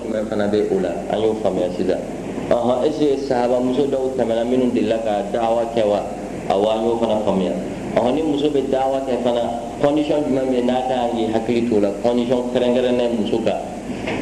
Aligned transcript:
jumɛn 0.00 0.24
fana 0.24 0.46
bɛ 0.48 0.58
o 0.72 0.80
la 0.80 0.88
an 1.12 1.20
y'o 1.20 1.34
faamuya 1.42 1.68
sisan 1.76 2.00
ɔhɔn 2.48 2.84
est 2.88 3.28
sahaba 3.28 3.60
muso 3.60 3.84
dɔw 3.84 4.16
tɛmɛna 4.16 4.42
minnu 4.48 4.72
delila 4.72 4.96
ka 5.04 5.20
dawa 5.30 5.64
kɛ 5.74 5.84
wa 5.84 6.00
awɔ 6.48 6.66
an 6.72 6.84
y'o 6.86 6.96
fana 6.96 7.20
faamuya 7.26 7.52
ɔhɔn 7.96 8.14
ni 8.14 8.22
muso 8.22 8.48
bɛ 8.48 8.70
dawa 8.70 9.04
kɛ 9.04 9.20
fana 9.22 9.42
condition 9.82 10.24
jumɛn 10.24 10.48
bɛ 10.48 10.64
n'a 10.64 10.80
ka 10.88 10.94
kan 10.96 11.10
k'i 11.12 11.26
hakili 11.28 11.68
t'o 11.68 11.78
la 11.80 11.90
condition 12.02 12.40
kɛrɛnkɛrɛnnen 12.54 13.20
muso 13.20 13.36
kan 13.44 13.60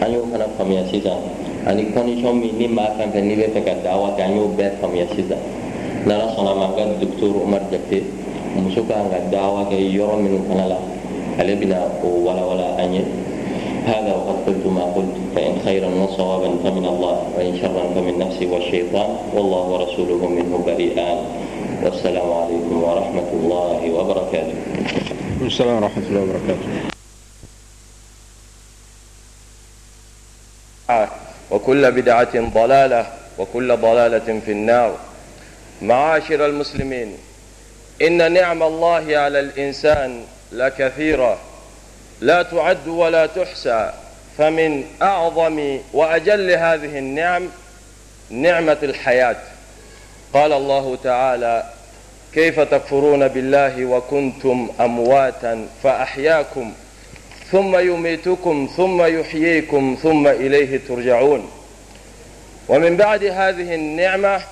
an 0.02 0.10
y'o 0.12 0.26
fana 0.32 0.46
faamuya 0.58 0.82
sisan 0.90 1.22
ani 1.66 1.92
condition 1.92 2.34
min 2.40 2.50
ni 2.58 2.66
maa 2.66 2.90
fɛn 2.98 3.12
fɛn 3.14 3.22
n'i 3.30 3.36
bɛ 3.36 3.46
fɛ 3.54 3.64
ka 3.64 3.74
dawa 3.84 4.10
kɛ 4.18 4.22
an 4.26 4.34
y'o 4.34 4.48
bɛɛ 4.58 4.70
faamuya 4.80 5.06
sisan 5.14 5.38
n'ala 6.04 6.34
sɔnna 6.34 6.52
ma 6.58 6.66
an 6.66 6.74
ka 6.74 6.82
docteur 6.98 7.30
umar 7.46 7.60
jate 7.70 8.02
muso 8.56 8.82
kan 8.90 9.06
ka 9.08 9.18
dawa 9.30 9.70
kɛ 9.70 9.78
yɔrɔ 9.78 10.18
minnu 10.18 10.42
fana 10.50 10.66
la 10.66 10.78
ale 11.38 11.54
bɛna 11.54 11.78
o 12.02 12.08
walawala 12.26 12.74
an 12.82 12.92
ye 12.92 13.04
هذا 13.86 14.12
وقد 14.14 14.36
قلت 14.46 14.66
ما 14.66 14.84
قلت. 14.84 15.16
فإن 15.34 15.60
خيرا 15.64 15.88
وصوابا 15.88 16.48
فمن 16.62 16.86
الله 16.86 17.32
وإن 17.36 17.58
شرا 17.60 17.94
فمن 17.94 18.18
نفسي 18.18 18.46
والشيطان 18.46 19.16
والله 19.34 19.58
ورسوله 19.58 20.26
منه 20.28 20.62
بريئان 20.66 21.18
والسلام 21.82 22.32
عليكم 22.32 22.82
ورحمة 22.82 23.30
الله 23.32 23.90
وبركاته. 23.90 24.54
السلام 25.42 25.82
ورحمة 25.82 26.02
الله 26.08 26.20
وبركاته. 26.20 26.68
وكل 31.50 31.92
بدعة 31.92 32.34
ضلالة 32.54 33.06
وكل 33.38 33.76
ضلالة 33.76 34.40
في 34.46 34.52
النار. 34.52 34.96
معاشر 35.82 36.46
المسلمين 36.46 37.16
إن 38.02 38.32
نعم 38.32 38.62
الله 38.62 39.16
على 39.16 39.40
الإنسان 39.40 40.20
لكثيرة. 40.52 41.38
لا 42.20 42.42
تعد 42.42 42.88
ولا 42.88 43.26
تحصى 43.26 43.92
فمن 44.38 44.84
أعظم 45.02 45.78
وأجل 45.92 46.50
هذه 46.50 46.98
النعم 46.98 47.48
نعمة 48.30 48.78
الحياة. 48.82 49.36
قال 50.34 50.52
الله 50.52 50.98
تعالى 51.04 51.64
كيف 52.34 52.60
تكفرون 52.60 53.28
بالله 53.28 53.84
وكنتم 53.84 54.68
أمواتا 54.80 55.66
فأحياكم 55.82 56.72
ثم 57.50 57.78
يميتكم 57.78 58.68
ثم 58.76 59.02
يحييكم 59.02 59.96
ثم 60.02 60.26
إليه 60.26 60.80
ترجعون. 60.88 61.50
ومن 62.68 62.96
بعد 62.96 63.24
هذه 63.24 63.74
النعمة 63.74 64.42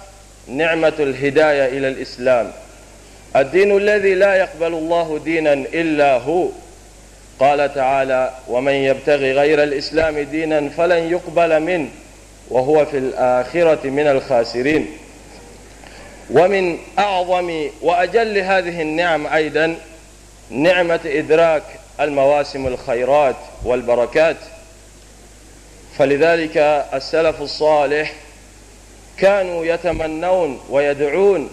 نعمة 0.48 0.95
الهداية 0.98 1.79
إلى 1.79 1.89
الإسلام. 1.89 2.53
الدين 3.37 3.77
الذي 3.77 4.14
لا 4.14 4.35
يقبل 4.35 4.75
الله 4.75 5.20
دينا 5.25 5.53
إلا 5.53 6.19
هو. 6.19 6.48
قال 7.41 7.75
تعالى 7.75 8.33
ومن 8.48 8.72
يبتغي 8.72 9.33
غير 9.33 9.62
الإسلام 9.62 10.19
دينا 10.19 10.69
فلن 10.69 11.11
يقبل 11.11 11.61
منه 11.61 11.89
وهو 12.50 12.84
في 12.86 12.98
الآخرة 12.98 13.89
من 13.89 14.06
الخاسرين. 14.06 14.86
ومن 16.30 16.78
أعظم 16.98 17.69
وأجل 17.83 18.39
هذه 18.39 18.83
النعم 18.83 19.27
أيضا 19.27 19.77
نعمة 20.50 21.00
إدراك 21.05 21.62
المواسم 22.00 22.67
الخيرات 22.67 23.36
والبركات. 23.64 24.36
فلذلك 25.98 26.56
السلف 26.95 27.42
الصالح 27.42 28.12
كانوا 29.19 29.64
يتمنون 29.64 30.61
ويدعون 30.70 31.50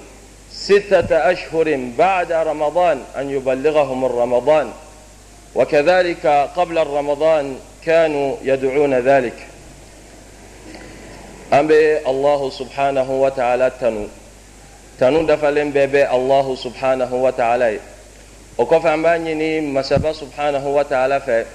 ستة 0.52 1.32
أشهر 1.32 1.90
بعد 1.98 2.32
رمضان 2.32 3.02
أن 3.18 3.30
يبلغهم 3.30 4.06
الرمضان. 4.06 4.72
وكذلك 5.56 6.28
قبل 6.56 6.78
الرمضان 6.78 7.56
كانوا 7.86 8.36
يدعون 8.44 8.94
ذلك. 8.94 9.48
أم 11.54 11.72
الله 12.08 12.50
سبحانه 12.50 13.12
وتعالى 13.12 13.72
تنو. 13.82 14.06
تنو 15.00 15.22
دفلن 15.24 15.72
بي 15.72 16.12
الله 16.12 16.56
سبحانه 16.56 17.16
وتعالى. 17.16 17.80
وكفى 18.58 18.94
أمبانيني 18.94 19.62
مسافة 19.62 20.12
سبحانه 20.12 20.68
وتعالى 20.68 21.20
في 21.22 21.46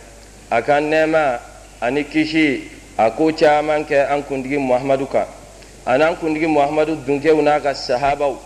أكان 0.52 0.90
نما 0.90 1.40
أني 1.82 2.02
كشي 2.02 2.58
أكو 2.98 3.30
an 3.30 4.22
kundigi 4.22 4.58
muhammadu 4.58 5.06
kan 5.06 5.26
ani 5.86 6.04
an 6.04 6.16
kundigi 6.16 6.46
muhammadu 6.46 6.96
dunkew 7.06 7.40
n'a 7.42 7.60
ka 7.60 7.72
sahabaw 7.74 8.36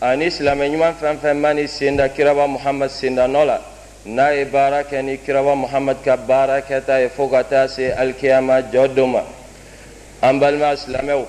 ani 0.00 0.30
silamɛ 0.30 0.68
ɲuman 0.68 0.94
fɛn 1.00 1.16
fɛn 1.22 1.36
ma 1.40 1.52
ni 1.54 1.66
senda 1.66 2.08
kiraba 2.08 2.46
muhammad 2.46 2.90
senda 2.90 3.26
nɔ 3.26 3.46
la 3.46 3.60
نای 4.06 4.44
بارک 4.44 4.94
نی 4.94 5.16
کروا 5.16 5.54
محمد 5.54 6.04
کا 6.04 6.14
بارک 6.26 6.72
تا 6.86 6.98
فوگا 7.16 7.42
تا 7.42 7.66
سی 7.66 7.90
الکیاما 7.92 8.60
امبل 10.22 10.54
ما 10.56 10.66
اسلامو 10.66 11.24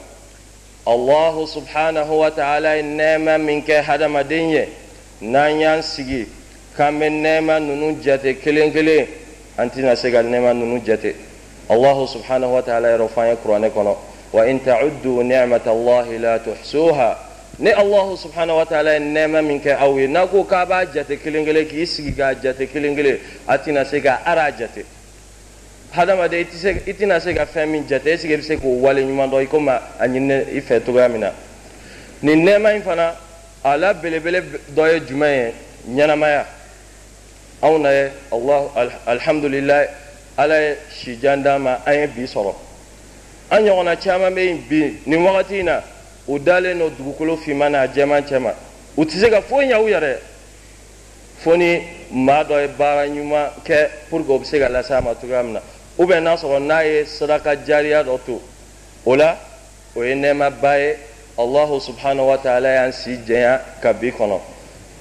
الله 0.88 1.46
سبحانه 1.46 2.14
وتعالى 2.14 2.82
نما 2.82 3.38
من 3.38 3.62
كه 3.62 3.80
هذا 3.80 4.08
مدينه 4.08 4.68
نانيان 5.22 5.82
سيجي 5.82 6.28
كم 6.78 7.04
نما 7.04 7.60
ننو 7.60 7.92
جاتي 8.04 8.34
كلين 8.34 8.72
كلين 8.74 9.06
انت 9.60 9.78
ناسيغال 9.78 10.32
نما 10.32 10.54
ننو 10.54 10.78
جاتي 10.78 11.14
الله 11.72 12.06
سبحانه 12.06 12.56
وتعالى 12.56 12.96
رفعي 12.96 13.34
قرانك 13.46 13.98
وان 14.34 14.60
تعدوا 14.66 15.24
نعمه 15.24 15.66
الله 15.68 16.18
لا 16.18 16.38
تحصوها۔ 16.38 17.27
Ni 17.60 17.72
allahu 17.72 18.18
subhanahu 18.18 18.58
wa 18.58 18.66
ta'ala 18.66 18.94
ye 18.94 19.00
nɛɛma 19.00 19.42
min 19.42 19.60
kɛ 19.60 19.78
aw 19.80 19.98
ye 19.98 20.08
n'a 20.08 20.28
ko 20.28 20.44
k'a 20.44 20.66
b'a 20.66 20.86
jate 20.94 21.18
kelen 21.18 21.44
kelen 21.44 21.66
k'i 21.66 21.88
sigi 21.88 22.14
k'a 22.14 22.36
jate 22.36 22.70
kelen 22.72 22.96
kelen 22.96 23.18
a 23.48 23.58
tɛna 23.58 23.84
se 23.84 24.00
ka 24.00 24.22
ara 24.26 24.52
jate 24.52 24.86
hadamaden 25.92 26.46
i 26.86 26.94
tɛna 26.94 27.20
se 27.20 27.34
ka 27.34 27.46
fɛn 27.46 27.70
min 27.70 27.88
jate 27.88 28.22
que 28.22 28.34
i 28.34 28.38
bɛ 28.38 28.44
se 28.44 28.58
k'o 28.58 28.78
wale 28.80 29.02
ɲuman 29.02 29.30
dɔn 29.32 29.42
i 29.42 29.48
komi 29.48 29.70
a 29.72 30.08
ɲinini 30.08 30.56
i 30.56 30.62
fɛ 30.62 30.82
cogoya 30.86 31.10
min 31.10 31.22
na 31.22 31.32
nin 32.22 32.46
nɛɛma 32.46 32.76
in 32.76 32.82
fana 32.84 33.16
a 33.64 33.76
la 33.76 33.94
belebele 33.94 34.44
dɔ 34.76 34.94
ye 34.94 35.00
jumɛn 35.00 35.34
ye 35.34 35.54
ɲɛnamaya 35.96 36.46
anw 37.64 37.80
na 37.80 37.90
ye 37.90 38.12
allah 38.32 38.70
alhamdulilayi 39.08 39.88
ala 40.38 40.62
ye 40.62 40.76
sijan 40.92 41.42
d'an 41.42 41.60
ma 41.64 41.80
an 41.88 41.94
ye 41.94 42.08
bi 42.08 42.22
sɔrɔ 42.22 42.54
an 43.50 43.64
ɲɔgɔnna 43.64 43.96
caman 44.00 44.36
bɛ 44.36 44.46
yen 44.46 44.64
bi 44.70 45.00
nin 45.08 45.24
wagati 45.24 45.64
na 45.64 45.82
u 46.28 46.40
dalen 46.40 46.80
don 46.80 46.90
dugukolo 46.98 47.38
finman 47.38 47.72
n'a 47.72 47.88
jɛman 47.88 48.24
cɛ 48.24 48.40
ma 48.40 48.54
u 48.96 49.04
tɛ 49.04 49.20
se 49.20 49.30
ka 49.30 49.42
foyi 49.42 49.68
ɲɛ 49.68 49.84
u 49.84 49.88
yɛrɛ 49.88 50.18
fo 51.40 51.56
ni 51.56 51.82
maa 52.12 52.44
dɔ 52.44 52.62
ye 52.62 52.68
baara 52.78 53.08
ɲuman 53.08 53.50
kɛ 53.66 53.90
pour 54.10 54.26
que 54.26 54.32
o 54.32 54.40
bɛ 54.40 54.46
se 54.46 54.60
ka 54.60 54.70
lase 54.70 54.92
a 54.92 55.02
ma 55.02 55.14
cogoya 55.14 55.44
min 55.44 55.54
na 55.54 55.62
ou 55.98 56.06
bien 56.06 56.22
n'a 56.22 56.36
sɔrɔ 56.36 56.60
n'a 56.60 56.84
ye 56.86 57.06
sadaka 57.06 57.56
jariya 57.66 58.04
dɔ 58.04 58.20
to 58.26 58.42
o 59.06 59.16
la 59.16 59.38
o 59.96 60.04
ye 60.04 60.16
nɛɛmaba 60.16 60.80
ye 60.80 60.96
allahu 61.38 61.80
subhanahu 61.80 62.28
wa 62.28 62.38
ta'ala 62.38 62.74
y'an 62.74 62.92
si 62.92 63.18
jɛnya 63.18 63.62
ka 63.82 63.94
bi 63.94 64.12
kɔnɔ 64.12 64.40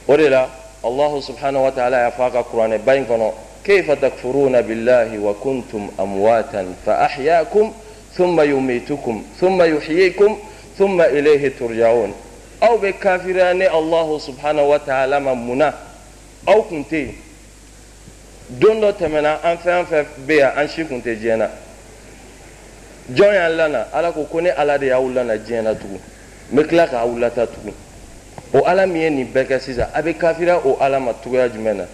o 0.09 0.17
de 0.17 0.29
la 0.29 0.49
allahu 0.85 1.21
subhanahu 1.21 1.65
wa 1.65 1.71
ta'ala 1.71 1.99
y'a 1.99 2.11
fɔ 2.11 2.27
a 2.27 2.31
ka 2.31 2.43
kuranɛ 2.43 2.79
ba 2.85 2.95
in 2.95 3.05
kɔnɔ 3.07 3.33
كيف 3.67 3.91
تكفرون 3.91 4.61
بالله 4.61 5.19
وكنتم 5.19 5.89
أمواتا 6.01 6.75
فأحياكم 6.87 7.73
ثم 8.15 8.41
يميتكم 8.41 9.23
ثم 9.41 9.63
يحييكم 9.63 10.39
ثم 10.79 11.01
إليه 11.01 11.53
ترجعون 11.61 12.15
أو 12.63 12.77
بكافران 12.77 13.63
الله 13.63 14.19
سبحانه 14.19 14.63
وتعالى 14.63 15.21
منا 15.21 15.75
أو 16.49 16.63
كنتي 16.63 17.27
don 18.49 18.81
dɔ 18.81 18.93
tɛmɛna 18.93 19.41
an 19.43 19.57
fɛn 19.59 19.85
fɛn 19.87 20.07
bɛ 20.27 20.35
yan 20.35 20.53
an 20.57 20.69
si 20.69 20.85
kun 20.85 21.03
tɛ 21.03 21.17
diɲɛ 21.19 21.37
na 21.37 21.51
jɔn 23.13 23.35
y'an 23.35 23.57
lana 23.57 23.89
ala 23.93 24.13
ko 24.13 24.23
ko 24.25 24.41
ne 24.41 24.51
ala 24.51 24.79
de 24.79 24.87
y'aw 24.87 25.09
lana 25.09 25.37
diɲɛ 25.37 25.63
na 25.63 25.75
tugun 25.75 25.99
n 26.53 26.57
bɛ 26.57 26.69
tila 26.69 26.87
k'aw 26.87 27.19
lata 27.19 27.47
tugun 27.47 27.75
o 28.55 28.63
ala 28.65 28.87
min 28.87 29.03
ye 29.03 29.11
nin 29.11 29.33
bɛɛ 29.35 29.47
kɛ 29.47 29.61
sisan 29.61 29.89
a 29.93 30.01
bɛ 30.01 30.17
kafira 30.17 30.61
o 30.65 30.77
ala 30.81 31.01
ma 31.01 31.13
cogoya 31.15 31.49
jumɛn 31.49 31.77
na 31.77 31.85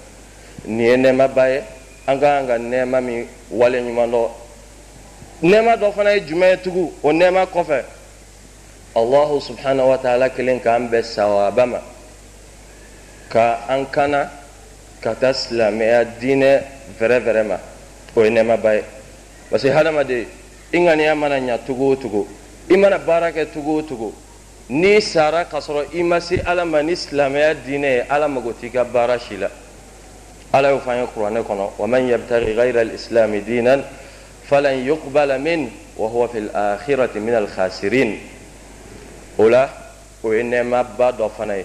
nin 0.66 0.86
ye 0.86 0.96
nɛɛmaba 0.96 1.48
ye 1.48 1.62
an 2.06 2.20
ka 2.20 2.26
kan 2.26 2.46
ka 2.46 2.58
nɛɛma 2.58 3.02
min 3.02 3.26
wale 3.50 3.80
ɲuman 3.80 4.10
dɔ 4.10 4.28
nɛɛma 5.42 5.76
dɔ 5.78 5.92
fana 5.94 6.14
ye 6.14 6.20
jumɛn 6.20 6.50
ye 6.50 6.56
tugun 6.58 6.92
o 7.02 7.12
nɛɛma 7.12 7.46
kɔfɛ 7.46 7.82
allahu 8.94 9.40
subhanahu 9.40 9.88
wa 9.88 9.98
ta'ala 9.98 10.28
kelen 10.30 10.60
k'an 10.60 10.88
bɛn 10.88 11.02
sawaba 11.02 11.66
ma 11.66 11.80
ka 13.28 13.64
an 13.68 13.86
kana 13.90 14.30
ka 15.00 15.14
taa 15.14 15.32
silamɛya 15.32 16.04
diinɛ 16.20 16.62
vɛrɛ 17.00 17.18
vɛrɛ 17.20 17.42
ma 17.46 17.58
o 18.16 18.22
ye 18.24 18.30
nɛɛmaba 18.30 18.74
ye 18.76 18.82
parce 19.50 19.62
que 19.62 19.70
hadamaden 19.70 20.26
i 20.72 20.78
ŋaniya 20.78 21.14
mana 21.16 21.38
ɲa 21.40 21.58
cogo 21.66 21.92
o 21.92 21.96
cogo 21.96 22.26
i 22.68 22.76
mana 22.76 22.98
baara 22.98 23.32
kɛ 23.32 23.46
cogo 23.52 23.78
o 23.78 23.82
cogo 23.82 24.12
n'i 24.68 25.00
sara 25.00 25.44
k'a 25.44 25.60
sɔrɔ 25.60 25.94
i 25.94 26.02
ma 26.02 26.20
se 26.20 26.40
ala 26.44 26.64
ma 26.64 26.82
ni 26.82 26.92
silamɛya 26.94 27.54
diinɛ 27.64 27.88
ye 27.96 28.04
ala 28.08 28.28
mago 28.28 28.52
t'i 28.52 28.70
ka 28.70 28.84
baara 28.84 29.18
si 29.18 29.36
la 29.36 29.48
ala 30.52 30.68
y'o 30.70 30.78
fɔ 30.78 30.90
an 30.90 30.98
ye 31.00 31.06
kuranɛ 31.14 31.42
kɔnɔ 31.42 31.70
wa 31.78 31.86
man 31.86 32.08
yabtaghi 32.08 32.54
ghayra 32.54 32.80
al-islami 32.80 33.40
dinan 33.40 33.82
falan 34.44 34.84
yuqbala 34.84 35.38
min 35.40 35.70
wa 35.96 36.08
huwa 36.08 36.28
fil 36.28 36.50
akhirati 36.52 37.18
min 37.20 37.34
al-khasirin 37.34 38.18
o 39.38 39.48
la 39.48 39.68
o 40.22 40.32
ye 40.32 40.42
nɛɛmaba 40.42 41.12
dɔ 41.12 41.30
fana 41.30 41.56
ye. 41.56 41.64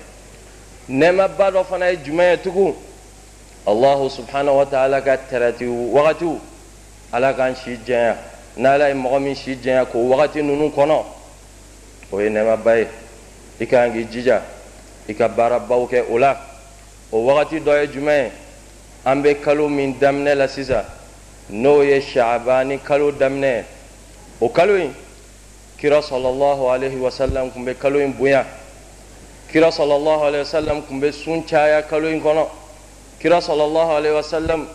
Nɛɛmaba 0.89 1.51
dɔ 1.51 1.63
fana 1.65 1.89
ye 1.91 1.97
jumɛn 1.97 2.31
ye 2.31 2.37
tugun? 2.37 2.75
Allahu 3.67 4.09
subhanahu 4.09 4.57
wa 4.57 4.65
ta'ala 4.65 5.01
ka 5.01 5.17
tɛrɛti 5.17 5.65
wagatiw. 5.67 6.39
Ala 7.11 7.33
k'an 7.33 7.55
si 7.55 7.77
jɛnya 7.85 8.15
n'ala 8.57 8.89
ye 8.89 8.93
mɔgɔ 8.93 9.21
min 9.21 9.35
si 9.35 9.55
jɛnya 9.55 9.85
k'o 9.85 10.07
wagati 10.07 10.41
ninnu 10.41 10.71
kɔnɔ 10.73 11.03
o 12.11 12.19
ye 12.19 12.29
nɛɛmaba 12.29 12.77
ye. 12.77 12.87
I 13.59 13.65
ka 13.65 13.77
kan 13.77 13.91
k'i 13.91 14.05
jija. 14.05 14.41
I 15.09 15.13
ka 15.13 15.27
baarabaw 15.27 15.89
kɛ 15.89 16.05
o 16.09 16.17
la. 16.17 16.37
O 17.11 17.25
wagati 17.25 17.59
dɔ 17.59 17.81
ye 17.81 17.87
jumɛn 17.87 18.23
ye? 18.23 18.31
An 19.05 19.23
bɛ 19.23 19.41
kalo 19.41 19.67
min 19.69 19.93
daminɛ 19.99 20.35
la 20.35 20.47
sisan. 20.47 20.85
N'o 21.49 21.81
ye 21.81 21.99
shaabani 22.01 22.79
kalo 22.83 23.11
daminɛ 23.11 23.63
o 24.41 24.49
kalo 24.49 24.75
in 24.75 24.93
kira 25.77 26.01
sallallahu 26.01 26.69
alaihi 26.71 26.97
wasallam 26.97 27.51
kun 27.51 27.65
bɛ 27.65 27.77
kalo 27.79 27.99
in 27.99 28.13
bonya 28.13 28.45
kira 29.51 29.71
sallallahu 29.71 30.23
alaihi 30.25 30.43
wasallam 30.43 30.81
kun 30.87 30.99
bɛ 31.01 31.13
sun 31.13 31.43
caya 31.43 31.81
kalo 31.87 32.07
in 32.09 32.19
kɔnɔ 32.21 32.47
kira 33.19 33.37
sallallahu 33.41 33.91
alaihi 33.93 34.15
wasallam 34.15 34.67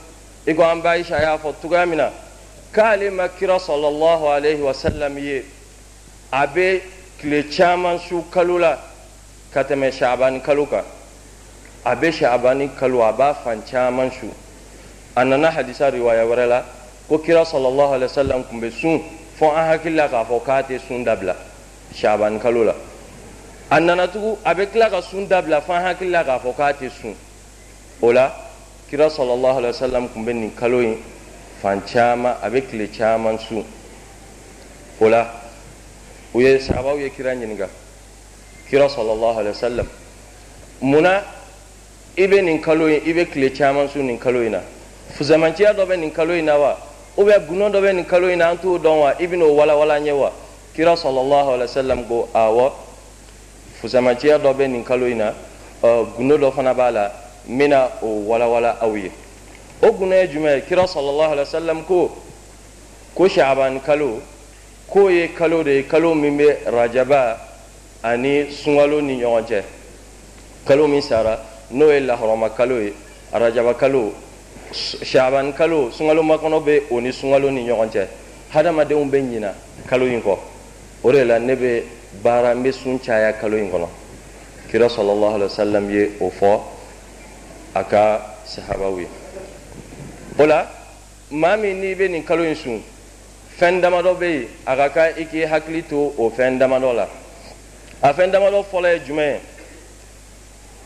i 0.46 0.54
ko 0.54 0.62
an 0.62 0.80
bɛ 0.82 0.88
ayisa 1.02 1.20
y'a 1.20 1.38
fɔ 1.38 1.54
cogoya 1.60 1.86
min 1.88 1.98
na 1.98 2.10
k'ale 2.72 3.10
ma 3.12 3.26
kira 3.28 3.58
sallallahu 3.58 4.30
alaihi 4.30 4.60
wasallam 4.62 5.18
ye 5.18 5.42
a 6.32 6.46
bɛ 6.46 6.80
tile 7.20 7.42
caman 7.50 7.98
su 7.98 8.22
kalo 8.30 8.58
la 8.58 8.78
ka 9.52 9.62
tɛmɛ 9.64 9.90
shaabani 9.92 10.40
kalo 10.42 10.66
kan 10.66 10.84
a 11.84 11.96
bɛ 11.96 12.12
shaabani 12.12 12.70
kalo 12.78 13.02
a 13.02 13.12
b'a 13.12 13.34
fan 13.42 13.60
caman 13.62 14.10
su 14.12 14.30
a 15.16 15.24
nana 15.24 15.50
hadisa 15.50 15.90
riwaya 15.90 16.24
wɛrɛ 16.24 16.46
la 16.48 16.62
ko 17.08 17.18
kira 17.18 17.44
sallallahu 17.44 17.94
alaihi 17.98 18.08
wasallam 18.08 18.44
kun 18.48 18.60
bɛ 18.60 18.70
sun 18.70 19.02
fo 19.42 19.50
an 19.50 19.66
hakili 19.66 19.96
k'a 19.96 20.24
fɔ 20.24 20.40
k'a 20.44 20.62
tɛ 20.62 20.78
sun 20.78 21.02
dabila. 21.02 21.34
Shaabani 21.92 22.38
kalo 22.40 22.62
la. 22.62 22.74
A 23.70 23.80
nana 23.80 24.06
tugun 24.06 24.38
a 24.44 24.54
bɛ 24.54 24.70
tila 24.70 24.88
ka 24.88 25.00
sun 25.02 25.26
dabila 25.26 25.60
fo 25.60 25.72
an 25.72 25.82
hakili 25.82 26.12
k'a 26.12 26.38
fɔ 26.38 26.54
k'a 26.54 26.72
tɛ 26.72 26.88
sun. 26.90 27.14
O 28.00 28.12
la 28.12 28.30
kira 28.88 29.10
sallallahu 29.10 29.58
alaihi 29.58 29.74
wasallam 29.74 30.08
kun 30.12 30.24
bɛ 30.24 30.32
nin 30.34 30.54
kalo 30.54 30.78
in 30.78 30.96
fan 31.60 31.80
caman 31.82 32.36
a 32.40 32.48
bɛ 32.48 32.70
tile 32.70 32.86
caman 32.86 33.36
sun. 33.40 33.64
O 35.00 35.08
la 35.08 35.26
u 36.34 36.40
ye 36.40 36.58
sahabaw 36.58 37.00
ye 37.00 37.10
kira 37.10 37.34
ɲininka 37.34 37.68
kira 38.70 38.88
sallallahu 38.88 39.38
alaihi 39.38 39.54
wasallam. 39.54 39.86
Munna 40.82 41.24
i 42.16 42.28
bɛ 42.28 42.44
nin 42.44 42.62
kalo 42.62 42.86
in 42.86 43.02
i 43.04 43.12
bɛ 43.12 43.32
tile 43.32 43.50
caman 43.50 43.88
sun 43.88 44.06
nin 44.06 44.20
kalo 44.20 44.40
in 44.40 44.52
na. 44.52 44.60
Fusamanciya 45.16 45.74
dɔ 45.74 45.84
bɛ 45.84 45.98
nin 45.98 46.12
kalo 46.12 46.32
in 46.32 46.44
na 46.44 46.56
wa? 46.56 46.91
Gundo 47.16 47.68
dɔ 47.68 47.80
bɛ 47.80 47.92
nin 47.94 48.04
kalo 48.04 48.28
in 48.28 48.38
na 48.38 48.50
an 48.50 48.58
t'o 48.58 48.78
dɔn 48.78 48.98
wa 49.00 49.14
i 49.18 49.26
o 49.26 49.54
walawala 49.54 49.94
an 49.96 50.06
ye 50.06 50.12
wa 50.12 50.32
kira 50.74 50.96
sallallahu 50.96 51.50
alaihi 51.50 51.68
wasallam 51.68 52.04
ko 52.08 52.28
awɔ 52.34 52.72
fusamanciya 53.80 54.38
dɔ 54.38 54.54
bɛ 54.54 54.68
nin 54.70 54.84
kalo 54.84 55.06
in 55.06 55.18
na 55.18 55.32
gundo 56.16 56.38
dɔ 56.38 56.52
fana 56.52 56.74
b'a 56.74 56.90
la 56.90 57.12
n 57.48 57.58
bɛna 57.58 57.88
o 58.02 58.06
walawala 58.26 58.78
aw 58.80 58.94
ye 58.96 59.10
o 59.82 59.92
gundo 59.92 60.14
ye 60.14 60.28
jumɛn 60.28 60.56
ye 60.56 60.60
kira 60.62 60.86
sallallahu 60.86 61.32
alaihi 61.32 61.46
wasallam 61.46 61.84
ko 61.84 62.10
ko 63.14 63.28
shaabani 63.28 63.80
kalo 63.84 64.22
k'o 64.88 65.10
ye 65.10 65.28
kalo 65.34 65.62
de 65.62 65.74
ye 65.74 65.82
kalo 65.82 66.14
min 66.14 66.38
bɛ 66.38 66.70
rajaba 66.70 67.38
ani 68.02 68.46
sunkalo 68.50 69.00
ni 69.02 69.20
ɲɔgɔn 69.20 69.44
cɛ 69.44 69.62
kalo 70.66 70.86
min 70.86 71.02
sara 71.02 71.38
n'o 71.70 71.90
ye 71.90 72.00
lahɔrɔma 72.00 72.54
kalo 72.56 72.78
ye 72.80 72.94
rajaba 73.32 73.74
kalo 73.76 74.14
shaban 74.72 75.52
kalo 75.52 75.90
sunkalo 75.90 76.22
makɔnɔ 76.22 76.64
bɛ 76.64 76.82
o 76.90 77.00
ni 77.00 77.12
sunkalo 77.12 77.50
ni 77.50 77.66
ɲɔgɔn 77.68 77.90
cɛ 77.90 78.06
hadamadenw 78.52 79.04
bɛ 79.10 79.18
ɲina 79.20 79.54
kalo 79.86 80.06
in 80.06 80.22
kɔ 80.22 80.38
o 81.04 81.12
de 81.12 81.24
la 81.24 81.38
ne 81.38 81.54
bɛ 81.54 81.82
baara 82.22 82.54
n 82.54 82.72
sun 82.72 82.98
caya 82.98 83.32
kalo 83.34 83.56
in 83.56 83.70
kira 84.70 84.88
sallallahu 84.88 85.34
alaihi 85.34 85.50
wasallam 85.50 85.90
ye 85.90 86.10
o 86.20 86.30
fɔ 86.30 86.60
a 87.74 87.84
ka 87.84 88.36
sahabaw 88.44 88.98
ye 88.98 89.06
o 90.38 90.44
la 90.46 90.66
maa 91.30 91.56
min 91.56 91.80
n'i 91.80 91.94
bɛ 91.94 92.10
nin 92.10 92.24
kalo 92.24 92.42
in 92.42 92.54
sun. 92.54 92.82
Fɛn 93.58 93.80
damadɔ 93.80 94.14
bɛ 94.18 94.26
yen 94.26 94.48
a 94.66 94.76
ka 94.76 94.88
kan 94.88 95.12
i 95.18 95.82
to 95.82 95.96
o 96.18 96.30
fɛn 96.30 96.58
damadɔ 96.58 96.94
la. 96.94 97.08
A 98.02 98.12
fɛn 98.12 98.30
damadɔ 98.32 98.64
fɔlɔ 98.64 98.92
ye 98.94 99.00
jumɛn 99.06 99.40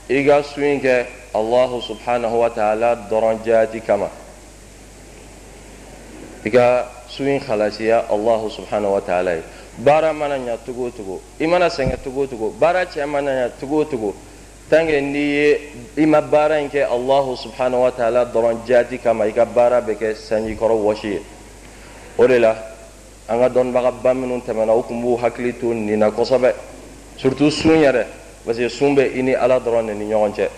i 0.09 0.25
ka 0.25 0.39
in 0.57 0.81
kɛ 0.81 1.07
allahu 1.35 1.81
subhanahu 1.83 2.39
wa 2.39 2.49
ta'ala 2.51 3.09
dɔrɔn 3.11 3.45
jaati 3.45 3.81
kama 3.81 4.09
i 6.45 6.51
ka 6.51 6.87
in 7.19 7.41
halasiya 7.41 8.07
allahu 8.09 8.49
subhanahu 8.51 8.93
wa 8.93 9.01
ta'ala 9.01 9.35
ye 9.35 9.43
baara 9.79 10.13
mana 10.13 10.39
ɲa 10.39 10.59
cogo 10.65 10.87
o 10.87 10.91
cogo 10.91 11.21
i 11.41 11.47
mana 11.47 11.67
sɛgɛn 11.67 11.99
cogo 12.05 12.23
o 12.23 12.27
cogo 12.27 12.51
baara 12.59 12.85
cɛ 12.87 13.05
mana 13.07 13.31
ɲa 13.31 13.51
cogo 13.61 13.81
o 13.81 13.85
cogo 13.85 14.15
tant 14.71 14.87
que 14.87 15.01
n'i 15.01 15.19
ye 15.19 15.61
i 15.99 16.07
ma 16.07 16.21
baara 16.21 16.61
in 16.61 16.69
kɛ 16.69 16.87
allahu 16.87 17.35
subhanahu 17.37 17.83
wa 17.83 17.91
ta'ala 17.91 18.27
dɔrɔn 18.27 18.65
jaati 18.65 18.99
kama 19.03 19.25
i 19.27 19.33
ka 19.33 19.45
baara 19.45 19.81
bɛ 19.81 19.97
kɛ 19.99 20.15
sanjikɔrɔ 20.15 20.83
wɔsi 20.83 21.09
ye 21.11 21.21
o 22.17 22.27
de 22.29 22.39
la 22.39 22.55
an 23.29 23.41
ka 23.41 23.49
dɔnnibagaba 23.49 24.15
minnu 24.15 24.41
tɛmɛna 24.47 24.73
u 24.79 24.85
tun 24.87 25.03
b'u 25.03 25.19
hakili 25.19 25.53
to 25.59 25.75
nin 25.75 25.99
na 25.99 26.11
kosɛbɛ 26.11 26.55
surtout 27.17 27.51
sun 27.51 27.83
yɛrɛ 27.83 28.07
parce 28.47 28.59
que 28.59 28.69
sun 28.69 28.95
bɛ 28.95 29.11
i 29.17 29.23
ni 29.23 29.35
ala 29.35 29.59
dɔrɔn 29.59 29.87
de 29.89 29.95
ni 29.95 30.05
ɲɔgɔn 30.05 30.33
cɛ 30.33 30.49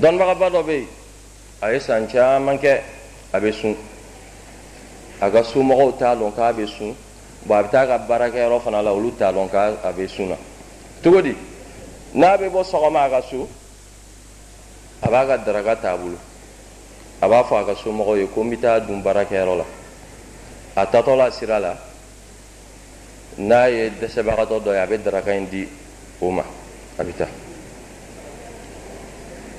dɔnnibagaba 0.00 0.50
dɔ 0.50 0.62
bɛ 0.64 0.72
yen 0.72 0.86
a 1.62 1.72
ye 1.72 1.78
san 1.78 2.06
caman 2.08 2.58
kɛ 2.58 2.80
a 3.32 3.38
bɛ 3.40 3.52
sun 3.52 3.76
a 5.20 5.30
ka 5.30 5.42
somɔgɔw 5.42 5.98
t'a 5.98 6.16
dɔn 6.16 6.34
k'a 6.34 6.52
bɛ 6.52 6.66
sun 6.66 6.96
bon 7.46 7.58
a 7.58 7.62
bɛ 7.62 7.70
taa 7.70 7.82
a 7.82 7.86
ka 7.86 7.98
baarakɛyɔrɔ 7.98 8.60
fana 8.60 8.82
la 8.82 8.90
olu 8.92 9.12
t'a 9.16 9.32
dɔn 9.32 9.48
k'a 9.48 9.92
bɛ 9.92 10.08
sun 10.08 10.28
na 10.30 10.36
cogo 11.00 11.22
di 11.22 11.36
n'a 12.14 12.36
bɛ 12.36 12.50
bɔ 12.50 12.64
sɔgɔma 12.64 13.04
a 13.06 13.08
ka 13.10 13.20
so 13.30 13.48
a 15.02 15.08
b'a 15.08 15.26
ka 15.26 15.36
daraka 15.38 15.76
t'a 15.80 15.96
bolo 15.96 16.18
a 17.22 17.28
b'a 17.28 17.44
fɔ 17.44 17.62
a 17.62 17.64
ka 17.66 17.74
somɔgɔw 17.80 18.18
ye 18.18 18.26
ko 18.34 18.42
n 18.42 18.50
bɛ 18.50 18.60
taa 18.60 18.80
dun 18.80 19.00
baarakɛyɔrɔ 19.00 19.56
la 19.56 19.64
a 20.74 20.86
tatɔ 20.86 21.16
la 21.16 21.30
sira 21.30 21.60
la 21.60 21.76
n'a 23.38 23.68
ye 23.70 23.90
dɛsɛbagatɔ 23.90 24.60
dɔ 24.64 24.72
ye 24.72 24.78
a 24.80 24.86
bɛ 24.88 24.98
daraka 25.04 25.30
in 25.36 25.48
di 25.48 25.68
o 26.20 26.30
ma 26.32 26.42
a 27.00 27.04
bɛ 27.04 27.12
taa 27.16 27.28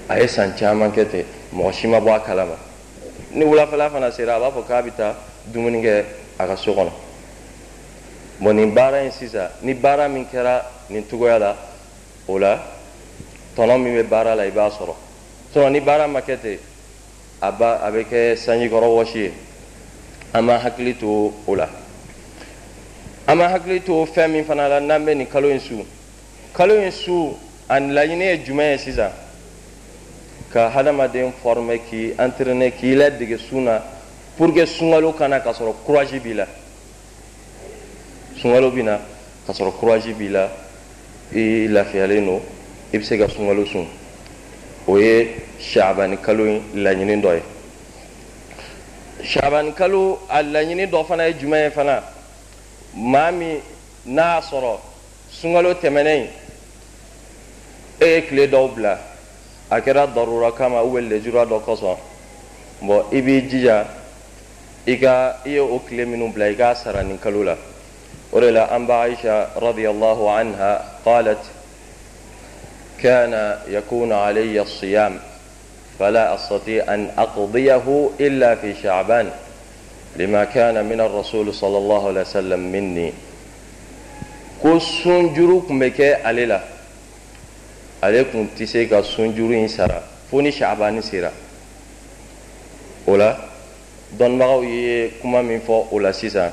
a 0.09 0.19
ye 0.19 0.27
san 0.27 0.53
caman 0.55 0.91
kɛ 0.91 1.09
ten 1.09 1.25
mɔgɔ 1.53 1.73
si 1.73 1.87
ma 1.87 1.99
bɔ 1.99 2.15
a 2.15 2.19
kalama 2.19 2.57
ni 3.31 3.43
wulafɛla 3.45 3.89
fana 3.89 4.11
sera 4.11 4.35
a 4.35 4.39
b'a 4.39 4.51
fɔ 4.51 4.67
k'a 4.67 4.81
bɛ 4.83 4.95
taa 4.95 5.15
dumuni 5.51 5.81
kɛ 5.81 6.05
a 6.37 6.47
ka 6.47 6.55
so 6.55 6.73
kɔnɔ. 6.73 6.91
Bon 8.39 8.53
nin 8.55 8.73
baara 8.73 9.03
in 9.03 9.11
sisan 9.11 9.49
ni 9.61 9.73
baara 9.73 10.07
min 10.07 10.25
kɛra 10.25 10.63
nin 10.89 11.03
cogoya 11.03 11.39
la 11.39 11.55
o 12.27 12.37
la 12.37 12.59
tɔnɔ 13.55 13.81
min 13.81 13.95
bɛ 13.95 14.03
baara 14.09 14.35
la 14.35 14.43
i 14.43 14.51
b'a 14.51 14.69
sɔrɔ. 14.69 14.95
Sinon 15.53 15.71
ni 15.71 15.79
baara 15.79 16.07
ma 16.07 16.21
kɛ 16.21 16.39
ten 16.41 16.59
a 17.41 17.51
ba 17.51 17.79
a 17.83 17.91
bɛ 17.91 18.05
kɛ 18.05 18.35
sanjikɔrɔ 18.37 18.87
wɔsi 18.87 19.15
ye. 19.15 19.33
An 20.33 20.45
ma 20.45 20.59
hakili 20.59 20.97
to 20.99 21.33
o 21.47 21.53
la. 21.55 21.67
An 23.27 23.37
ma 23.37 23.47
hakili 23.47 23.83
to 23.83 24.05
fɛn 24.05 24.31
min 24.31 24.43
fana 24.45 24.69
la 24.69 24.79
n'an 24.79 25.05
bɛ 25.05 25.15
nin 25.17 25.27
kalo 25.27 25.49
in 25.49 25.59
su 25.59 25.85
kalo 26.53 26.75
in 26.75 26.91
su 26.91 27.37
ani 27.69 27.93
laɲini 27.93 28.23
ye 28.23 28.43
jumɛn 28.43 28.71
ye 28.71 28.77
sisan 28.77 29.11
ka 30.51 30.69
hadamaden 30.69 31.31
forme 31.41 31.79
k'i 31.89 32.13
entraîner 32.19 32.71
k'i 32.71 32.95
ladege 32.95 33.37
sun 33.37 33.63
na 33.63 33.81
pour 34.37 34.53
que 34.53 34.65
sunkalo 34.65 35.13
kana 35.13 35.39
ka 35.39 35.51
sɔrɔ 35.53 35.73
courage 35.85 36.19
b'i 36.19 36.33
la. 36.33 36.45
Sunkalo 38.37 38.71
bɛ 38.71 38.83
na 38.83 38.99
ka 39.45 39.53
sɔrɔ 39.53 39.71
courage 39.79 40.13
b'i 40.17 40.29
la 40.29 40.49
i 41.33 41.67
lafiyalen 41.67 42.25
don 42.25 42.41
i 42.93 42.97
bɛ 42.97 43.03
se 43.03 43.17
ka 43.17 43.27
sunkalo 43.27 43.65
sun. 43.65 43.87
O 44.87 44.97
ye 44.97 45.35
shaabani 45.59 46.17
kalo 46.21 46.45
in 46.45 46.61
laɲini 46.75 47.21
dɔ 47.21 47.35
ye 47.35 47.43
shaabani 49.23 49.73
kalo 49.73 50.19
a 50.29 50.43
laɲini 50.43 50.87
dɔ 50.89 51.05
fana 51.05 51.27
ye 51.27 51.33
jumɛn 51.39 51.63
ye 51.63 51.69
fana. 51.69 52.03
Maa 52.93 53.31
min 53.31 53.61
n'a 54.05 54.41
sɔrɔ 54.41 54.79
sunkalo 55.31 55.73
tɛmɛnen 55.75 56.27
e 58.01 58.21
tile 58.27 58.47
dɔw 58.47 58.67
bila 58.75 58.97
a 59.69 59.79
kɛra 59.79 60.07
darura 60.07 60.51
kama 60.51 60.81
ou 60.81 60.91
bien 60.93 61.07
lejura 61.07 61.45
dɔ 61.45 61.61
kosɔn 61.61 61.97
bon 62.81 63.05
i 63.11 63.21
b'i 63.21 63.47
jija 63.47 63.85
i 64.87 64.97
ka 64.97 65.37
i 65.45 65.51
ye 65.51 65.59
o 65.59 65.79
tile 65.87 66.05
minnu 66.05 66.33
bila 66.33 66.49
i 66.49 66.55
k'a 66.55 66.75
sara 66.75 67.03
nin 67.03 67.19
kalo 67.19 67.43
la 67.43 67.55
o 68.31 68.39
de 68.39 68.51
la 68.51 68.65
an 68.71 68.85
ba 68.87 69.03
aisha 69.05 69.49
radiyallahu 69.55 70.27
anha 70.29 70.81
qalat 71.05 71.39
كان 73.01 73.57
يكون 73.67 74.13
علي 74.13 74.61
الصيام 74.61 75.19
فلا 75.99 76.35
أستطيع 76.35 76.93
أن 76.93 77.09
أقضيه 77.17 78.09
إلا 78.19 78.55
في 78.55 78.75
شعبان 78.83 79.29
لما 80.15 80.43
كان 80.43 80.85
من 80.85 81.01
الرسول 81.01 81.53
صلى 81.53 81.77
الله 81.77 82.07
عليه 82.07 82.21
وسلم 82.21 82.59
مني 82.71 83.13
ko 84.61 84.77
sunjuru 84.77 85.65
kun 85.65 85.79
bɛ 85.81 85.89
kɛ 85.89 86.21
ale 86.23 86.45
la 86.45 86.61
ale 88.01 88.25
kun 88.31 88.49
tɛ 88.55 88.65
se 88.65 88.87
ka 88.87 89.03
sunjuru 89.03 89.53
in 89.53 89.67
sara 89.67 90.01
fo 90.29 90.41
ni 90.41 90.51
shabani 90.51 91.01
sera 91.01 91.31
o 93.05 93.15
la 93.15 93.49
dɔnnibagaw 94.17 94.63
ye 94.63 95.11
kuma 95.21 95.41
min 95.41 95.59
fɔ 95.61 95.87
o 95.91 95.99
la 95.99 96.11
sisan. 96.11 96.51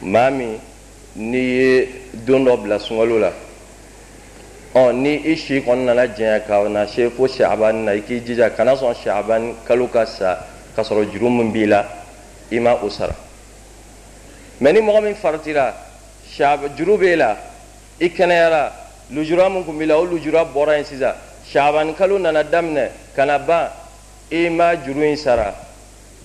Maa 0.00 0.30
min 0.30 0.58
n'i 1.16 1.38
ye 1.38 1.88
don 2.12 2.44
dɔ 2.44 2.62
bila 2.62 2.78
sunkalo 2.78 3.18
la. 3.18 3.32
Ɔ 4.74 4.92
ni 4.92 5.30
i 5.30 5.36
si 5.36 5.60
kɔni 5.60 5.84
nana 5.84 6.06
janya 6.08 6.40
ka 6.40 6.68
na 6.68 6.86
se 6.86 7.10
fo 7.10 7.26
shabani 7.26 7.84
na 7.84 7.92
i 7.92 8.02
k'i 8.02 8.20
jija 8.24 8.50
kana 8.50 8.74
sɔn 8.74 8.94
shabani 8.94 9.54
kalo 9.66 9.88
ka 9.88 10.06
sa 10.06 10.46
ka 10.74 10.82
sɔrɔ 10.82 11.12
juru 11.12 11.30
min 11.30 11.52
b'i 11.52 11.66
la 11.66 11.84
i 12.50 12.58
ma 12.58 12.74
o 12.82 12.88
sara. 12.88 13.14
Mɛ 14.60 14.72
ni 14.72 14.80
mɔgɔ 14.80 15.02
min 15.02 15.14
faratira 15.14 15.74
juru 16.76 16.98
b'e 16.98 17.16
la 17.16 17.36
i 18.00 18.08
kɛnɛyara 18.08 18.72
lujura 19.10 19.48
min 19.48 19.64
kun 19.64 19.78
b'i 19.78 19.86
la 19.86 19.98
o 19.98 20.04
lujura 20.04 20.44
bɔra 20.44 20.76
yen 20.76 20.84
sisan. 20.84 21.14
Shabani 21.46 21.94
kalo 21.94 22.18
nana 22.18 22.42
daminɛ 22.42 22.90
ka 23.14 23.24
na 23.24 23.38
ban 23.38 23.70
i 24.30 24.48
ma 24.48 24.74
juru 24.76 25.02
in 25.02 25.16
sara. 25.16 25.54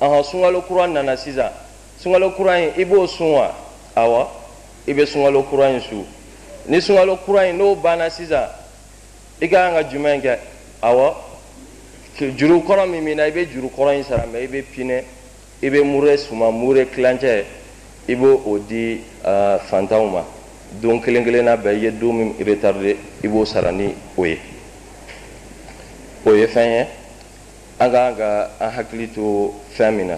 Ɔhɔn 0.01 0.23
sunkalo 0.23 0.61
kura 0.65 0.87
nana 0.87 1.17
sisan. 1.17 1.51
Sunkalo 1.99 2.35
kura 2.35 2.57
in 2.59 2.73
i 2.77 2.85
b'o 2.85 3.07
sun 3.07 3.31
wa? 3.33 3.53
Awɔ 3.95 4.27
i 4.87 4.93
bɛ 4.93 5.05
sunkalo 5.05 5.43
kura 5.49 5.69
in 5.69 5.81
su 5.81 6.05
ni 6.67 6.77
sunkalo 6.79 7.17
kura 7.25 7.45
in 7.47 7.57
n'o 7.57 7.75
banna 7.75 8.09
sisan 8.09 8.47
i 9.41 9.47
ka 9.47 9.55
kan 9.55 9.73
ka 9.73 9.89
jumɛn 9.89 10.21
kɛ? 10.21 10.37
Awɔ 10.81 11.15
juru 12.37 12.61
kɔrɔ 12.61 12.89
min 12.89 13.03
b'i 13.03 13.15
la 13.15 13.23
i 13.25 13.31
bɛ 13.31 13.49
juru 13.51 13.69
kɔrɔ 13.69 13.97
in 13.97 14.03
sara 14.03 14.23
mɛ 14.25 14.43
i 14.43 14.47
bɛ 14.47 14.63
pinɛ 14.63 15.03
i 15.61 15.69
bɛ 15.69 15.83
mure 15.83 16.17
suma 16.17 16.51
mure 16.51 16.85
kilancɛ 16.85 17.43
i 18.07 18.15
b'o 18.15 18.41
o 18.45 18.57
di 18.57 19.03
fantanw 19.69 20.09
ma 20.11 20.23
don 20.71 21.01
kelen 21.01 21.23
kelenna 21.23 21.55
bɛɛ 21.57 21.73
i 21.75 21.79
ye 21.83 21.91
don 21.91 22.13
min 22.13 22.33
retarde 22.39 22.95
i 23.23 23.27
b'o 23.27 23.45
sara 23.45 23.71
ni 23.71 23.95
o 24.15 24.25
ye. 24.25 24.37
O 26.25 26.33
ye 26.33 26.45
fɛn 26.47 26.69
ye. 26.69 26.87
An 27.79 27.91
ka 27.91 28.11
kan 28.11 28.15
ka 28.15 28.49
an 28.59 28.71
hakili 28.71 29.07
to 29.13 29.53
fɛn 29.75 29.95
min 29.95 30.07
na. 30.07 30.17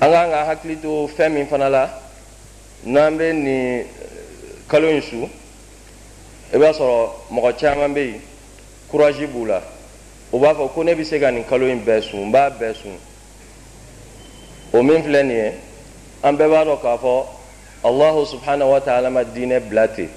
An 0.00 0.10
ka 0.10 0.22
kan 0.22 0.30
ka 0.30 0.44
hakili 0.44 0.80
to 0.80 1.08
fɛn 1.16 1.32
min 1.32 1.46
fana 1.46 1.68
la 1.70 1.88
n'an 2.84 3.16
bɛ 3.16 3.32
nin 3.32 3.86
kalo 4.68 4.88
in 4.88 5.02
su 5.02 5.28
i 6.52 6.58
b'a 6.58 6.72
sɔrɔ 6.72 7.10
mɔgɔ 7.30 7.58
caman 7.58 7.94
bɛ 7.94 8.00
yen 8.00 8.20
kurazi 8.90 9.26
b'u 9.26 9.46
la. 9.46 9.62
U 10.32 10.38
b'a 10.40 10.54
fɔ 10.54 10.72
ko 10.74 10.82
ne 10.82 10.94
bɛ 10.94 11.04
se 11.04 11.20
ka 11.20 11.30
nin 11.30 11.44
kalo 11.44 11.66
in 11.66 11.84
bɛɛ 11.84 12.02
sun 12.02 12.26
n 12.26 12.32
b'a 12.32 12.50
bɛɛ 12.50 12.74
sun. 12.74 12.98
O 14.72 14.82
min 14.82 15.02
filɛ 15.02 15.22
nin 15.22 15.36
ye 15.36 15.52
an 16.24 16.36
bɛɛ 16.36 16.48
b'a 16.50 16.64
dɔn 16.64 16.80
k'a 16.80 16.98
fɔ 16.98 17.26
allahu 17.84 18.26
subhanahu 18.26 18.70
wa 18.70 18.80
ta'ala 18.80 19.10
ma 19.10 19.24
diinɛ 19.24 19.60
bila 19.60 19.88
ten 19.88 20.08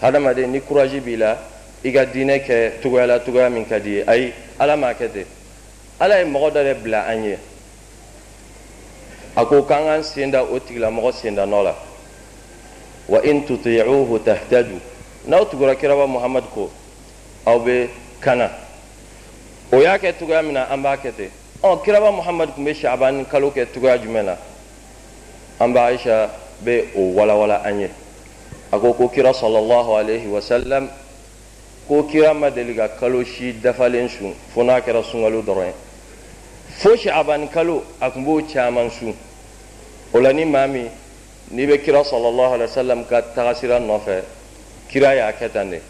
hadamaden 0.00 0.50
ni 0.50 0.60
kurazi 0.60 1.00
b'i 1.00 1.16
la 1.16 1.38
i 1.84 1.92
ka 1.92 2.04
diinɛ 2.04 2.38
kɛ 2.44 2.80
cogoya 2.82 3.06
la 3.06 3.18
cogoya 3.20 3.50
min 3.50 3.64
ka 3.66 3.78
di 3.78 3.90
ye 3.90 4.04
ayi 4.06 4.32
ala 4.58 4.76
m'a 4.76 4.92
kɛ 4.92 5.12
ten 5.12 5.26
ala 6.00 6.18
ye 6.18 6.24
mɔgɔ 6.24 6.50
dɔ 6.52 6.62
de 6.64 6.74
bila 6.74 7.06
an 7.06 7.24
ye 7.24 7.38
a 9.36 9.46
ko 9.46 9.62
k'an 9.62 9.84
k'an 9.84 10.02
sen 10.02 10.30
da 10.30 10.42
o 10.42 10.58
tigilamɔgɔ 10.58 11.12
sendanɔ 11.12 11.62
la 11.62 11.74
wa 13.08 13.20
in 13.22 13.46
tuti'uhu 13.46 14.18
tahtaju 14.24 14.80
n'aw 15.26 15.44
tugura 15.46 15.76
kiraba 15.76 16.06
muhamad 16.06 16.44
ko 16.52 16.70
aw 17.46 17.58
bɛ 17.58 17.88
kana 18.20 18.50
o 19.72 19.80
y'a 19.80 19.96
kɛ 19.98 20.12
cogoya 20.18 20.42
min 20.42 20.54
na 20.54 20.66
an 20.72 20.82
b'a 20.82 20.96
kɛ 20.96 21.12
ten 21.14 21.30
ɔ 21.62 21.84
kiraba 21.84 22.10
muhamad 22.10 22.52
tun 22.54 22.64
bɛ 22.64 22.74
shaban 22.74 23.24
kalo 23.26 23.50
kɛ 23.52 23.66
cogoya 23.72 23.96
jumɛn 23.98 24.24
na 24.24 24.36
an 25.60 25.72
b'a 25.72 25.86
aisha 25.94 26.30
bɛ 26.64 26.94
o 26.96 27.12
walawala 27.14 27.62
an 27.64 27.80
ye. 27.80 27.90
A 28.72 28.78
ko 28.78 28.92
ko 28.94 29.08
kira 29.08 29.32
sallallahu 29.32 29.94
alaihi 29.96 30.26
wa 30.26 30.40
sallam 30.40 30.88
ko 31.86 32.02
kira 32.02 32.34
ma 32.34 32.50
deli 32.50 32.74
ka 32.74 32.88
kalo 32.98 33.22
si 33.24 33.52
dafalen 33.52 34.08
sun 34.08 34.34
fo 34.52 34.62
n'a 34.62 34.80
kɛra 34.80 35.02
sunkalo 35.02 35.42
dɔrɔn 35.42 35.66
ye. 35.66 35.74
Fo 36.78 36.96
shaban 36.96 37.48
kalo 37.48 37.84
a 38.00 38.10
tun 38.10 38.24
b'o 38.24 38.42
caman 38.52 38.90
sun. 38.90 39.14
O 40.12 40.18
la 40.20 40.32
ni 40.32 40.44
maa 40.44 40.66
min 40.66 40.90
n'i 41.50 41.66
bɛ 41.66 41.82
kira 41.82 42.02
sallallahu 42.04 42.54
alaihi 42.54 42.68
wa 42.68 42.74
sallam 42.74 43.06
ka 43.06 43.22
tagasira 43.22 43.78
nɔfɛ 43.78 44.22
kira 44.88 45.14
y'a 45.14 45.32
kɛ 45.32 45.52
tan 45.52 45.70
de. 45.70 45.80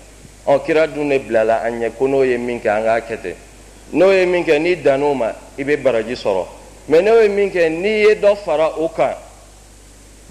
Ɔ 0.47 0.65
kira 0.65 0.87
dun 0.87 1.09
de 1.09 1.19
bilala 1.19 1.63
an 1.65 1.81
ɲɛ 1.81 1.93
ko 1.97 2.07
n'o 2.07 2.23
ye 2.25 2.37
min 2.37 2.61
kɛ 2.61 2.69
an 2.69 2.83
k'a 2.85 3.01
kɛ 3.01 3.23
ten. 3.23 3.35
N'o 3.93 4.13
ye 4.13 4.27
min 4.27 4.45
kɛ 4.45 4.61
n'i 4.61 4.77
dann'o 4.77 5.15
ma 5.15 5.33
i 5.59 5.65
bɛ 5.65 5.83
baraji 5.83 6.15
sɔrɔ. 6.15 6.47
Mɛ 6.89 7.03
n'o 7.03 7.23
ye 7.23 7.29
min 7.29 7.51
kɛ 7.51 7.71
n'i 7.71 8.03
ye 8.07 8.15
dɔ 8.17 8.37
fara 8.45 8.69
o 8.77 8.89
kan 8.89 9.15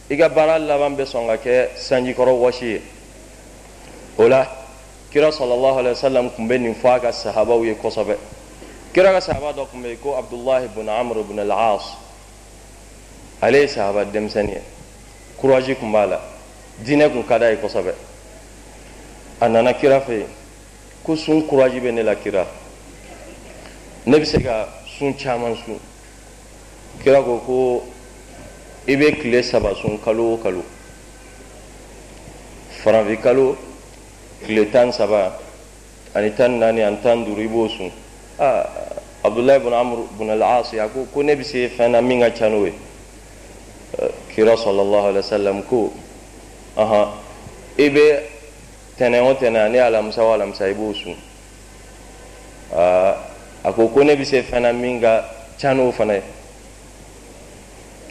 i 0.09 0.17
ka 0.17 0.29
baara 0.29 0.59
laban 0.59 0.95
bɛ 0.95 1.05
sɔn 1.05 1.27
ka 1.27 1.37
kɛ 1.37 1.69
sanjikɔrɔ 1.75 2.31
wɔsi 2.39 2.65
ye. 2.65 2.81
O 4.17 4.27
la 4.27 4.47
kira 5.11 5.31
sallallahu 5.31 5.79
alaihi 5.79 5.95
wasallam 5.95 6.29
tun 6.35 6.47
bɛ 6.47 6.59
nin 6.59 6.75
fɔ 6.75 6.95
a 6.95 6.99
ka 6.99 7.11
sahabaw 7.11 7.63
ye 7.65 7.73
kosɛbɛ. 7.73 8.15
Kira 8.93 9.11
ka 9.11 9.19
sahaba 9.19 9.53
dɔ 9.53 9.67
tun 9.71 9.81
bɛ 9.81 9.87
yen 9.87 9.97
ko 9.97 10.15
abdullahi 10.15 10.65
ibn 10.65 10.87
amr 10.87 11.19
ibn 11.19 11.39
al-as 11.39 11.83
ale 13.41 13.61
ye 13.61 13.67
sahaba 13.67 14.05
denmisɛnnin 14.05 14.53
ye. 14.53 14.61
Kuraji 15.37 15.75
tun 15.75 15.91
b'a 15.91 16.05
la. 16.05 16.19
Diinɛ 16.83 17.11
tun 17.11 17.23
ka 17.23 17.37
d'a 17.39 17.51
ye 17.51 17.57
kosɛbɛ. 17.57 17.93
A 19.41 19.49
nana 19.49 19.73
kira 19.73 19.99
fɛ 20.01 20.19
yen. 20.19 20.29
Ko 21.03 21.15
sun 21.15 21.41
kuraji 21.47 21.81
bɛ 21.81 21.93
ne 21.93 22.03
la 22.03 22.15
kira. 22.15 22.45
Ne 24.05 24.17
bɛ 24.17 24.25
se 24.25 24.41
ka 24.41 24.67
sun 24.85 25.13
caman 25.15 25.55
sun. 25.65 25.79
Kira 27.03 27.21
ko 27.23 27.39
ko 27.39 27.83
i 28.87 28.95
bɛ 28.95 29.21
tile 29.21 29.41
saba 29.43 29.73
sun 29.75 29.97
kalo 29.99 30.33
o 30.33 30.37
kalo. 30.37 30.63
Farafin 32.83 33.17
kalo 33.21 33.57
tile 34.45 34.69
tan 34.69 34.91
saba 34.91 35.39
ani 36.13 36.31
tan 36.35 36.59
naani 36.59 36.83
ani 36.83 36.97
tan 37.01 37.25
duuru 37.25 37.41
i 37.41 37.47
b'o 37.47 37.67
sun. 37.67 37.91
Aa 38.39 38.63
abdulayi 39.23 39.59
bun 39.59 39.73
amur 39.73 40.07
bun 40.17 40.29
al-aasi 40.29 40.79
a 40.79 40.87
ko 40.87 41.07
ko 41.11 41.21
ne 41.23 41.35
bɛ 41.35 41.43
se 41.43 41.69
fɛn 41.69 41.91
na 41.91 42.01
min 42.01 42.19
ka 42.19 42.29
ca 42.29 42.47
n'o 42.49 42.65
ye? 42.65 42.73
Kira 44.35 44.55
sallallahu 44.55 45.07
alaihi 45.09 45.25
wa 45.25 45.31
sallam 45.37 45.63
ko 45.63 45.93
ahan 46.77 47.09
i 47.77 47.89
bɛ 47.89 48.21
tɛnɛn 48.99 49.25
o 49.25 49.33
tɛnɛn 49.33 49.65
ani 49.65 49.77
alamisa 49.79 50.21
o 50.21 50.31
alamisa 50.31 50.69
i 50.69 50.73
b'o 50.73 50.93
sun. 50.93 51.15
Aa 52.71 53.17
a 53.63 53.73
ko 53.73 53.87
ko 53.87 54.03
ne 54.03 54.15
bɛ 54.15 54.25
se 54.25 54.43
fɛn 54.43 54.61
na 54.61 54.71
min 54.71 55.01
ka 55.01 55.25
ca 55.57 55.73
n'o 55.73 55.91
fana 55.91 56.13
ye 56.13 56.21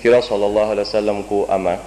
kira 0.04 0.20
sallallahu 0.20 0.76
alaihi 0.76 0.84
wasallam 0.84 1.24
ko 1.24 1.46
a 1.48 1.56
ma 1.58 1.78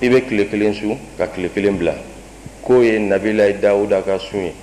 i 0.00 0.08
bɛ 0.08 0.28
tile 0.28 0.46
kelen 0.48 0.72
su 0.72 0.96
ka 1.18 1.26
tile 1.26 1.50
kelen 1.50 1.76
bila 1.76 1.94
k'o 2.62 2.82
ye 2.84 2.98
nabilayi 3.00 3.58
dawuda 3.58 4.00
ka 4.02 4.16
sun 4.18 4.44
ye 4.44 4.54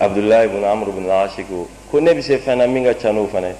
abdullahi 0.00 0.46
ibn 0.48 0.64
amr 0.64 0.88
ibn 0.88 1.04
al-asi 1.04 1.44
ko 1.44 1.68
ko 1.90 2.00
ne 2.00 2.14
bɛ 2.14 2.22
se 2.22 2.38
fɛn 2.38 2.56
na 2.56 2.66
min 2.66 2.84
ka 2.84 2.94
ca 2.94 3.12
n'o 3.12 3.26
fana 3.28 3.48
ye 3.48 3.56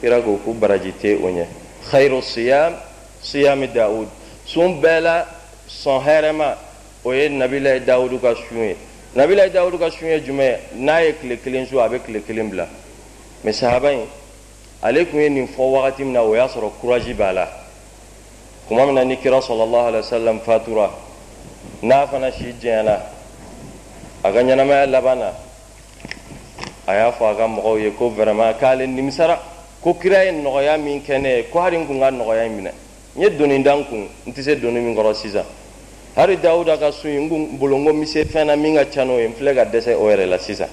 kira 0.00 0.22
ko 0.22 0.38
ko 0.44 0.52
baraji 0.54 0.94
tɛ 1.02 1.18
o 1.18 1.26
ɲɛ 1.34 1.46
khayru 1.90 2.22
siyam 2.22 2.74
siyami 3.22 3.66
dawud 3.74 4.06
sun 4.46 4.80
bɛɛ 4.80 5.00
la 5.00 5.26
sɔn 5.66 5.98
hɛrɛma 6.00 6.56
o 7.02 7.12
ye 7.12 7.28
nabilayi 7.28 7.80
dawudu 7.84 8.20
ka 8.20 8.34
sun 8.36 8.58
ye 8.70 8.76
nabilayi 9.16 9.50
dawudu 9.50 9.78
ka 9.78 9.90
sun 9.90 10.06
ye 10.06 10.20
jumɛn 10.22 10.78
n'a 10.78 11.02
ye 11.02 11.12
tile 11.18 11.40
kelen 11.42 11.66
su 11.66 11.80
a 11.80 11.88
bɛ 11.88 11.98
tile 12.06 12.22
kelen 12.22 12.50
bila 12.50 12.68
mɛ 13.44 13.52
sahaba 13.52 13.90
in 13.90 14.06
ale 14.84 15.06
tun 15.06 15.18
ye 15.18 15.28
nin 15.30 15.48
fɔ 15.48 15.62
wagati 15.62 16.04
min 16.04 16.12
na 16.12 16.22
o 16.22 16.34
y'a 16.34 16.46
sɔrɔ 16.46 16.70
kuraji 16.78 17.14
b'a 17.14 17.32
la. 17.32 17.48
Kuma 18.68 18.84
min 18.84 18.94
na 18.94 19.02
ni 19.04 19.16
kira 19.16 19.40
sɔlɔlɔhu 19.40 19.86
alayhi 19.88 20.04
wa 20.04 20.10
sallam 20.18 20.40
fatura 20.40 20.90
n'a 21.82 22.06
fana 22.06 22.30
si 22.30 22.52
jɛnyana 22.60 23.00
a 24.22 24.30
ka 24.30 24.38
ɲɛnamaya 24.42 24.86
laban 24.90 25.18
na 25.18 25.32
a 26.86 26.94
y'a 26.94 27.10
fɔ 27.12 27.32
a 27.32 27.34
ka 27.34 27.46
mɔgɔw 27.48 27.80
ye 27.80 27.90
ko 27.92 28.10
vraiment 28.10 28.52
k'ale 28.60 28.86
nimisara. 28.86 29.38
Ko 29.80 29.94
kira 29.94 30.24
ye 30.24 30.32
nɔgɔya 30.32 30.78
min 30.82 31.00
kɛ 31.02 31.20
ne 31.20 31.36
ye 31.36 31.42
ko 31.50 31.60
hali 31.60 31.78
n 31.78 31.86
kun 31.86 31.98
ka 32.00 32.10
nɔgɔya 32.10 32.46
in 32.46 32.56
minɛ. 32.56 32.72
N 33.16 33.22
ye 33.22 33.30
doni 33.30 33.62
da 33.62 33.76
n 33.76 33.84
kun 33.86 34.08
n 34.26 34.32
tɛ 34.32 34.42
se 34.42 34.56
doni 34.56 34.80
min 34.80 34.94
kɔrɔ 34.94 35.14
sisan. 35.14 35.44
Hali 36.14 36.36
dawuda 36.36 36.78
ka 36.78 36.90
sun 36.90 37.10
n 37.10 37.28
kun 37.28 37.56
bolo 37.58 37.76
n 37.78 37.84
ko 37.84 37.90
n 37.90 38.00
bɛ 38.02 38.06
se 38.06 38.24
fɛn 38.24 38.46
na 38.46 38.56
min 38.56 38.74
ka 38.76 38.84
ca 38.84 39.04
n'o 39.04 39.18
ye 39.18 39.28
n 39.28 39.34
filɛ 39.34 39.54
ka 39.54 39.64
dɛsɛ 39.64 39.94
o 39.96 40.08
yɛrɛ 40.08 40.28
la 40.28 40.38
sisan. 40.38 40.68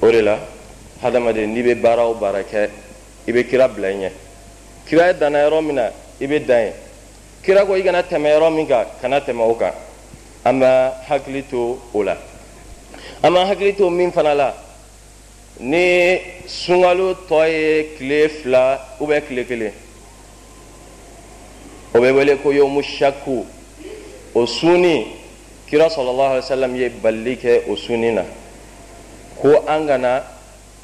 O 0.00 0.10
de 0.10 0.22
la 0.22 0.38
hadamaden 1.02 1.52
n'i 1.52 1.62
bɛ 1.62 1.74
baara 1.80 2.06
o 2.06 2.14
baara 2.14 2.42
kɛ 2.42 2.68
i 3.26 3.32
bɛ 3.32 3.48
kira 3.48 3.68
bila 3.68 3.90
i 3.90 3.94
ɲɛ 3.94 4.10
kira 4.86 5.06
ye 5.08 5.14
danna 5.14 5.38
yɔrɔ 5.38 5.64
min 5.64 5.74
na 5.74 5.90
i 6.20 6.26
bɛ 6.26 6.46
dan 6.46 6.62
ye 6.66 6.72
kira 7.42 7.64
ko 7.66 7.74
i 7.74 7.82
kana 7.82 8.02
tɛmɛ 8.02 8.28
yɔrɔ 8.34 8.54
min 8.54 8.66
kan 8.66 8.86
kana 9.00 9.20
tɛmɛ 9.20 9.40
o 9.42 9.54
kan 9.54 9.72
an 10.44 10.60
b'a 10.60 10.92
hakili 11.08 11.42
to 11.48 11.80
o 11.92 12.02
la 12.02 12.16
an 13.22 13.32
b'an 13.32 13.46
hakili 13.46 13.76
to 13.76 13.90
min 13.90 14.12
fana 14.12 14.34
la. 14.34 14.54
Ni 15.60 16.18
sunkalo 16.46 17.14
tɔ 17.28 17.46
ye 17.48 17.96
tile 17.96 18.28
fila 18.28 18.80
ubiyɛn 18.98 19.22
tile 19.28 19.44
kelen 19.44 19.72
o 21.94 21.98
bɛ 22.00 22.12
wele 22.12 22.36
ko 22.42 22.50
yomu 22.50 22.82
shaku 22.82 23.46
o 24.34 24.46
sunni 24.46 25.06
kira 25.68 25.86
sɔlɔlɔhu 25.86 26.30
alayhi 26.30 26.42
wa 26.42 26.56
sallam 26.56 26.76
ye 26.76 26.88
balili 26.88 27.36
kɛ 27.36 27.68
o 27.68 27.76
sunni 27.76 28.10
na. 28.10 28.24
Ko 29.40 29.62
an 29.68 29.86
kana 29.86 30.24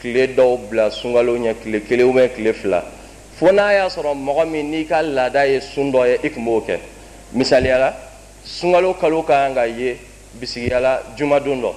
tile 0.00 0.26
dɔw 0.34 0.68
bila 0.68 0.90
sunkalo 0.90 1.36
ɲɛ 1.36 1.54
tile 1.62 1.80
kelen 1.80 2.06
ubiyɛn 2.06 2.34
tile 2.34 2.52
fila. 2.52 2.84
Fo 3.36 3.52
n'a 3.52 3.72
y'a 3.72 3.88
sɔrɔ 3.88 4.14
mɔgɔ 4.14 4.48
min 4.50 4.70
n'i 4.70 4.84
ka 4.86 5.02
laada 5.02 5.46
ye 5.46 5.60
sun 5.60 5.92
dɔ 5.92 6.06
ye 6.06 6.18
i 6.22 6.30
tun 6.30 6.44
b'o 6.44 6.60
kɛ. 6.60 6.78
Misaliyala 7.32 7.94
sunkalo 8.44 8.94
kalo 8.98 9.22
ka 9.22 9.46
kan 9.46 9.54
ka 9.54 9.64
ye 9.66 9.96
bisigiyala 10.34 11.02
jumadon 11.16 11.62
dɔ. 11.62 11.74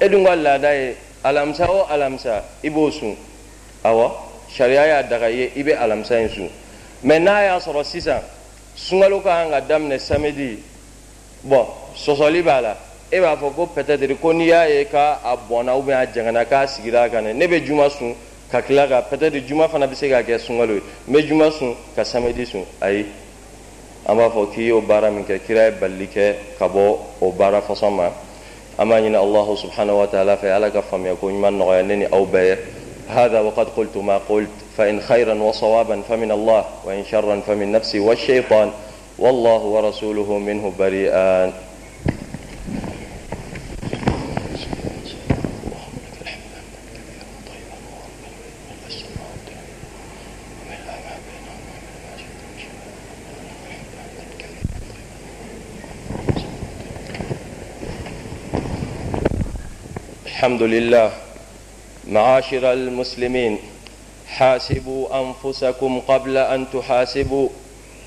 E 0.00 0.08
dun 0.08 0.24
ka 0.24 0.34
laada 0.36 0.74
ye 0.74 0.96
alamisa 1.24 1.68
o 1.68 1.86
alamisa 1.88 2.42
i 2.62 2.68
b'o 2.70 2.90
sun. 2.90 3.16
Awɔ 3.84 4.12
sariya 4.50 4.86
y'a 4.86 5.02
daga 5.02 5.30
ye 5.30 5.52
i 5.56 5.62
bɛ 5.62 5.76
alamisa 5.78 6.20
in 6.20 6.28
sun. 6.28 6.50
Mɛ 7.04 7.18
n'a 7.18 7.44
y'a 7.44 7.58
sɔrɔ 7.58 7.84
sisan 7.84 8.20
sunkalo 8.76 9.22
ka 9.22 9.42
kan 9.42 9.50
ka 9.50 9.60
daminɛ 9.60 9.98
samedi. 9.98 10.58
Bɔn 11.46 11.66
sɔsɔli 11.96 12.42
b'a 12.42 12.60
la 12.60 12.76
e 13.12 13.20
b'a 13.20 13.36
fɔ 13.36 13.52
ko 13.54 13.66
peut-être 13.66 14.20
ko 14.20 14.32
n'i 14.32 14.46
y'a 14.46 14.68
ye 14.68 14.84
k'a 14.84 15.18
bɔnna 15.48 15.76
ou 15.76 15.82
bien 15.82 15.98
a 15.98 16.06
jangana 16.06 16.44
k'a 16.44 16.66
sigira 16.66 17.08
kan 17.08 17.22
ne 17.22 17.46
bɛ 17.46 17.64
juma 17.66 17.90
sun 17.90 18.14
ka 18.50 18.62
tila 18.62 18.86
ka 18.86 19.02
peut-être 19.02 19.46
juma 19.46 19.68
fana 19.68 19.86
bɛ 19.86 19.94
se 19.94 20.08
ka 20.08 20.22
kɛ 20.22 20.38
sunkalo 20.38 20.74
ye 20.74 20.82
n 21.08 21.12
bɛ 21.12 21.26
juma 21.26 21.50
sun 21.50 21.74
ka 21.96 22.04
samedi 22.04 22.46
sun 22.46 22.64
ayi 22.80 23.06
an 24.06 24.14
b'a 24.16 24.30
fɔ 24.30 24.52
k'i 24.54 24.66
y'o 24.68 24.80
baara 24.80 25.10
min 25.10 25.24
kɛ 25.24 25.40
kira 25.44 25.66
ye 25.66 25.70
balili 25.72 26.06
kɛ 26.06 26.34
ka 26.58 26.68
bɔ 26.68 26.98
o 27.20 27.32
baara 27.32 27.60
fasɔn 27.62 27.94
ma 27.96 28.12
an 28.78 28.88
b'a 28.88 29.00
ɲini 29.00 29.16
allahu 29.16 29.56
subhanahu 29.56 29.98
wa 29.98 30.06
ta'ala 30.06 30.36
fɛ 30.36 30.54
ala 30.54 30.70
ka 30.70 30.80
faamuya 30.82 31.16
ko 31.18 31.28
ɲuman 31.28 31.58
nɔgɔya 31.58 31.86
ne 31.86 31.96
ni 31.96 32.04
aw 32.04 32.24
bɛɛ 32.24 32.44
ye 32.44 32.56
هذا 33.10 33.40
وقد 33.40 33.68
قلت 33.76 33.96
ما 33.96 34.20
قلت 34.28 34.50
فإن 34.76 35.00
خيرا 35.00 35.34
وصوابا 35.34 36.02
فمن 36.08 36.30
الله 36.30 36.64
وإن 36.84 37.04
شرا 37.04 37.40
فمن 37.46 37.72
نفسي 37.72 38.00
والشيطان 38.00 38.70
والله 39.18 39.58
ورسوله 39.58 40.38
منه 40.38 40.72
بريئان 40.78 41.52
الحمد 60.60 60.72
لله. 60.74 61.12
معاشر 62.08 62.72
المسلمين 62.72 63.58
حاسبوا 64.28 65.08
أنفسكم 65.20 66.00
قبل 66.08 66.36
أن 66.36 66.66
تحاسبوا 66.72 67.48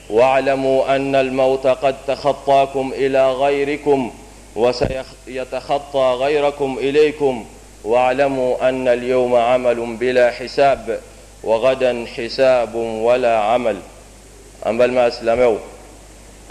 واعلموا 0.09 0.95
أن 0.95 1.15
الموت 1.15 1.67
قد 1.67 1.95
تخطاكم 2.07 2.93
إلى 2.95 3.31
غيركم 3.31 4.11
وسيتخطى 4.55 6.17
غيركم 6.19 6.77
إليكم 6.77 7.45
واعلموا 7.83 8.69
أن 8.69 8.87
اليوم 8.87 9.35
عمل 9.35 9.95
بلا 9.95 10.31
حساب 10.31 10.99
وغدا 11.43 12.05
حساب 12.17 12.75
ولا 12.75 13.39
عمل. 13.39 13.77
ان 14.65 14.77
بل 14.77 14.91
ما 14.91 15.07
أسلموا. 15.07 15.57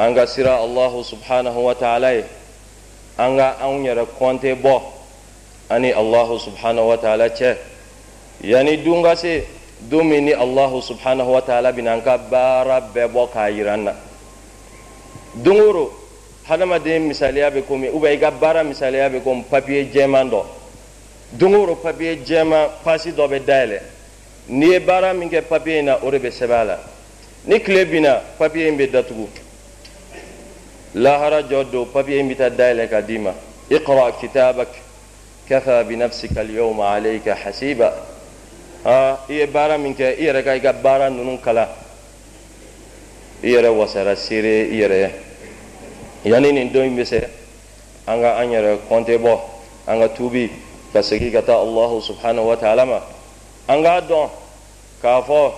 ان 0.01 0.27
سرى 0.27 0.65
الله 0.65 1.03
سبحانه 1.03 1.59
وتعالى. 1.59 2.25
ان 3.21 3.85
يرى 3.85 4.07
كونتي 4.19 4.55
بو. 4.55 4.81
Ani 5.73 5.93
allahu 5.93 6.39
subhanahu 6.39 6.89
wa 6.89 6.97
ta'ala 6.97 7.29
cɛ 7.29 7.57
yani 8.45 8.77
dun 8.85 9.03
ka 9.03 9.15
se 9.17 9.45
don 9.89 10.05
min 10.07 10.25
ni 10.25 10.33
allahu 10.35 10.83
subhanahu 10.83 11.33
wa 11.33 11.41
ta'ala 11.41 11.73
bina 11.73 11.93
an 11.93 12.03
ka 12.03 12.19
baara 12.19 12.81
bɛɛ 12.95 13.09
bɔ 13.13 13.29
k'a 13.33 13.49
yira 13.51 13.75
an 13.75 13.85
na 13.85 13.93
don 15.35 15.61
o 15.61 15.73
don 15.73 15.89
hadamaden 16.49 17.09
misaliya 17.09 17.51
bɛ 17.51 17.63
komi 17.67 17.89
ou 17.89 18.01
bien 18.01 18.13
i 18.13 18.19
ka 18.19 18.31
baara 18.31 18.63
misaliya 18.65 19.09
bɛ 19.09 19.23
komi 19.23 19.45
papiye 19.51 19.85
jɛman 19.93 20.31
dɔ 20.31 20.45
don 21.39 21.77
papiye 21.77 22.17
jɛman 22.27 22.69
pasi 22.85 23.13
dɔ 23.13 23.29
bɛ 23.29 23.39
dayɛlɛ 23.45 23.79
n'i 24.49 24.67
ye 24.73 24.79
baara 24.81 25.15
min 25.15 25.31
kɛ 25.31 25.43
papiye 25.43 25.83
na 25.83 25.99
o 26.03 26.11
de 26.11 26.19
bɛ 26.19 26.31
sɛbɛn 26.31 26.67
la 26.67 26.79
ni 27.47 27.59
tile 27.61 27.85
binna 27.87 28.21
papiye 28.39 28.69
in 28.69 28.77
bɛ 28.77 28.91
datugu 28.91 29.29
lahara 30.95 31.43
jɔ 31.43 31.71
don 31.71 31.87
papiye 31.87 32.19
in 32.21 32.29
bɛ 32.29 32.37
taa 32.37 32.51
dayɛlɛ 32.51 32.89
ka 32.91 33.01
d'i 33.01 33.19
ma 33.19 33.33
iqra 33.71 34.13
kitabak 34.21 34.69
كفى 35.53 35.85
بنفسك 35.85 36.33
اليوم 36.39 36.81
عليك 36.81 37.29
حسيبا. 37.29 37.93
ها 38.87 39.19
إيه 39.31 39.45
بارا 39.53 39.77
منك؟ 39.77 40.01
إيه 40.01 40.33
ركا 40.33 40.53
إيه 40.53 40.71
بارا 40.71 41.09
ننون 41.09 41.37
كلا؟ 41.45 41.69
إيه 43.45 43.61
روا 43.61 43.85
وسر 43.85 44.15
سيري؟ 44.15 44.73
إيه 44.73 44.87
روا 44.87 45.13
يعني 46.25 46.49
نندوين 46.53 46.97
بس 46.97 47.13
أنغا 48.09 48.43
أنير 48.43 48.79
كونتي 48.89 49.17
بو. 49.17 49.37
أنغا 49.89 50.07
توبي. 50.07 50.51
كسكي 50.95 51.31
كتا 51.31 51.63
الله 51.63 52.01
سبحانه 52.01 52.43
وتعالى 52.43 52.85
ما. 52.85 53.01
أنغا 53.71 53.99
دون 54.09 54.29
كافو. 55.03 55.51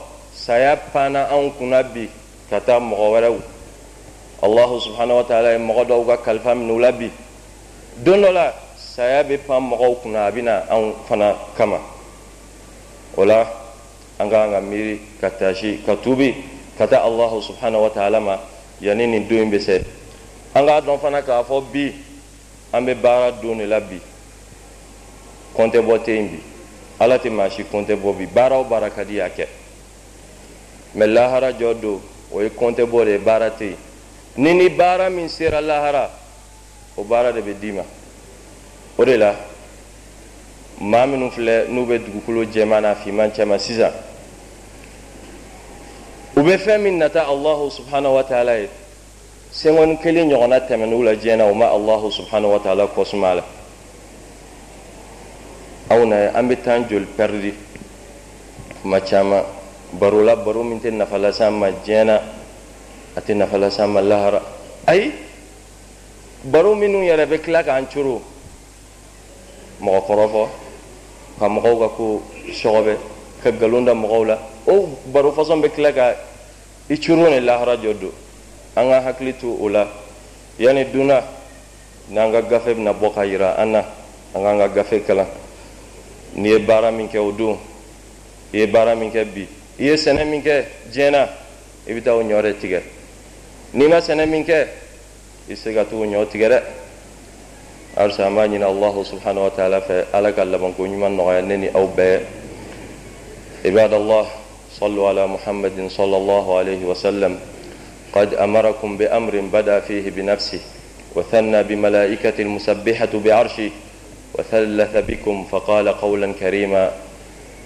subhanahu 4.80 5.16
wa 5.16 5.24
taala 5.24 5.52
ye 5.52 5.58
mɔgɔ 5.58 5.84
dɔw 5.88 6.06
ka 6.06 6.16
kalifa 6.16 6.54
minɛ 6.54 6.72
u 6.72 6.78
la 6.78 6.92
bi 6.92 7.10
don 7.96 8.20
dɔ 8.20 8.32
la 8.32 8.52
saya 8.94 9.24
bɛ 9.24 9.38
pan 9.38 9.60
mɔgɔw 9.60 9.94
kunna 10.02 10.26
a 10.26 10.30
bɛna 10.30 10.70
anw 10.70 10.94
fana 11.08 11.34
kama. 11.56 11.80
O 13.16 13.24
la 13.24 13.42
an 14.20 14.30
ka 14.30 14.46
kan 14.46 14.50
ka 14.52 14.60
miiri 14.60 15.00
ka 15.20 15.30
taasi 15.30 15.82
ka 15.84 15.96
tuubi 15.96 16.32
ka 16.78 16.86
taa 16.86 17.02
subhanahu 17.42 17.82
wa 17.82 17.90
ta'ala 17.90 18.20
ma. 18.20 18.38
Yanni 18.80 19.06
nin 19.06 19.26
don 19.26 19.38
in 19.38 19.50
bɛ 19.50 19.60
se. 19.60 19.84
An 20.54 20.64
k'a 20.66 20.80
dɔn 20.80 21.00
fana 21.00 21.22
k'a 21.22 21.42
fɔ 21.42 21.72
bi 21.72 21.92
an 22.72 22.86
bɛ 22.86 22.94
baara 22.94 23.32
don 23.32 23.58
de 23.58 23.66
la 23.66 23.80
bi. 23.80 23.98
Kɔntɛ 25.56 25.82
bɔ 25.82 25.98
tɛ 25.98 26.14
yen 26.14 26.28
bi. 26.28 26.40
Ala 27.00 27.18
tɛ 27.18 27.30
maa 27.32 27.50
si 27.50 27.64
kɔntɛ 27.64 27.96
bɔ 27.96 28.16
bi. 28.16 28.26
Baara 28.26 28.58
o 28.60 28.64
baara 28.64 28.90
ka 28.90 29.02
di 29.02 29.14
y'a 29.14 29.28
kɛ. 29.28 29.46
Mɛ 30.94 31.06
lahara 31.12 31.50
jɔ 31.52 31.80
don 31.80 32.00
o 32.30 32.40
ye 32.40 32.48
kɔntɛ 32.48 32.86
bɔ 32.86 33.04
de 33.04 33.10
ye 33.10 33.18
baara 33.18 33.50
tɛ 33.50 33.64
yen. 33.64 33.76
Ni 34.36 34.54
ni 34.54 34.68
baara 34.68 35.10
min 35.10 35.28
sera 35.28 35.60
lahara 35.60 36.08
o 36.96 37.02
baara 37.02 37.32
de 37.32 37.42
bɛ 37.42 37.58
d'i 37.58 37.72
ma 37.72 37.82
o 38.98 39.04
de 39.04 39.16
la 39.16 39.34
maa 40.80 41.06
minnu 41.06 41.30
filɛ 41.30 41.66
n'u 41.68 41.84
bɛ 41.86 41.98
dugukolo 41.98 42.44
jɛman 42.44 42.82
n'a 42.82 42.94
finman 42.94 43.30
cɛma 43.30 43.58
sisan 43.58 43.92
u 46.36 46.40
bɛ 46.42 46.58
fɛn 46.58 46.78
min 46.82 46.98
nata 46.98 47.26
allahu 47.28 47.70
subhanahu 47.70 48.14
wa 48.14 48.22
ta'ala 48.24 48.58
ye 48.58 48.68
sengɔni 49.52 49.98
kelen 49.98 50.28
ɲɔgɔnna 50.30 50.60
tɛmɛn'u 50.68 51.02
la 51.04 51.14
diɲɛ 51.14 51.36
na 51.36 51.46
u 51.50 51.54
ma 51.54 51.66
allahu 51.70 52.10
subhanahu 52.10 52.52
wa 52.52 52.58
ta'ala 52.58 52.86
kɔsuma 52.86 53.34
la 53.36 53.44
aw 55.90 56.04
na 56.04 56.30
an 56.34 56.48
bɛ 56.48 56.62
taa 56.62 56.78
joli 56.88 57.06
pɛridi 57.16 57.54
kuma 58.82 59.00
caman 59.00 59.42
baro 59.92 60.22
la 60.22 60.34
baro 60.36 60.62
min 60.62 60.80
tɛ 60.80 60.90
nafa 60.92 61.18
las'an 61.18 61.52
ma 61.52 61.68
diɲɛ 61.70 62.04
na 62.04 62.20
a 63.16 63.20
tɛ 63.20 63.34
nafa 63.36 63.58
las'an 63.58 63.88
ma 63.90 64.00
lahara 64.00 64.42
ayi 64.86 65.12
baro 66.44 66.74
minnu 66.74 66.98
yɛrɛ 67.02 67.26
bɛ 67.26 67.38
tila 67.42 67.62
k'an 67.62 67.86
coro 67.92 68.22
mɔgɔ 69.80 70.00
kɔrɔ 70.06 70.28
fɔ 70.28 70.48
ka 71.38 71.48
mɔgɔw 71.48 71.78
ka 71.78 71.88
ko 71.96 72.22
sɔgɔbɛ 72.52 72.96
ka 73.42 73.50
galon 73.52 73.84
da 73.84 73.94
mɔgɔw 73.94 74.26
la 74.26 74.38
o 74.66 74.88
baro 75.06 75.32
fasɔn 75.32 75.60
bɛ 75.62 75.74
tila 75.74 75.92
ka 75.92 76.14
i 76.90 76.96
curu 76.96 77.30
ni 77.30 77.40
lahara 77.40 77.76
jɔ 77.76 77.98
don 78.00 78.12
an 78.76 78.90
ka 78.90 79.00
hakili 79.00 79.34
to 79.38 79.56
o 79.60 79.68
la 79.68 79.86
yanni 80.58 80.84
duna 80.92 81.22
n'an 82.10 82.32
ka 82.32 82.42
gafe 82.42 82.74
bɛna 82.74 82.92
bɔ 82.92 83.14
ka 83.14 83.22
yira 83.24 83.54
an 83.58 83.72
na 83.72 83.84
an 84.34 84.42
k'an 84.42 84.58
ka 84.58 84.68
gafe 84.68 85.04
kalan 85.04 85.26
n'i 86.36 86.48
ye 86.50 86.58
baara 86.58 86.90
min 86.90 87.08
kɛ 87.08 87.18
o 87.18 87.32
don 87.32 87.58
i 88.52 88.58
ye 88.58 88.66
baara 88.66 88.94
min 88.94 89.10
kɛ 89.10 89.24
bi. 89.24 89.48
I 89.78 89.84
ye 89.84 89.94
sɛnɛ 89.96 90.24
min 90.24 90.42
kɛ 90.42 90.64
diɲɛ 90.92 91.10
na 91.10 91.28
i 91.86 91.92
bɛ 91.92 92.02
taa 92.02 92.14
o 92.14 92.22
ɲɔ 92.22 92.42
de 92.42 92.54
tigɛ 92.54 92.82
n'i 93.74 93.88
ma 93.88 93.98
sɛnɛ 94.00 94.26
min 94.28 94.44
kɛ 94.44 94.68
i 95.50 95.54
se 95.56 95.74
ka 95.74 95.84
t'o 95.84 96.04
ɲɔ 96.04 96.28
tigɛ 96.30 96.48
dɛ 96.48 96.62
arsa 97.96 98.30
ma 98.30 98.46
ñina 98.46 98.66
allahu 98.66 99.04
subhanahu 99.04 99.44
wa 99.44 99.50
ta'ala 99.50 99.80
fe 99.80 100.04
ala 100.12 100.32
ka 100.32 100.44
laban 100.44 100.74
ko 100.74 100.86
ñuman 100.86 101.16
nogoya 101.16 101.42
neni 101.42 101.68
aw 101.74 101.88
عباد 103.64 103.92
الله 103.96 104.26
صلوا 104.76 105.08
على 105.08 105.24
محمد 105.26 105.88
صلى 105.88 106.16
الله 106.16 106.58
عليه 106.58 106.84
وسلم. 106.84 107.38
قد 108.12 108.34
أمركم 108.34 108.96
بأمر 108.96 109.40
بدأ 109.52 109.80
فيه 109.80 110.10
بنفسه 110.10 110.60
وثنى 111.16 111.62
بملائكة 111.62 112.36
المسبحة 112.42 113.08
بعرشه 113.24 113.70
وثلث 114.38 114.92
بكم 114.96 115.44
فقال 115.50 115.88
قولا 115.88 116.32
كريما 116.32 116.90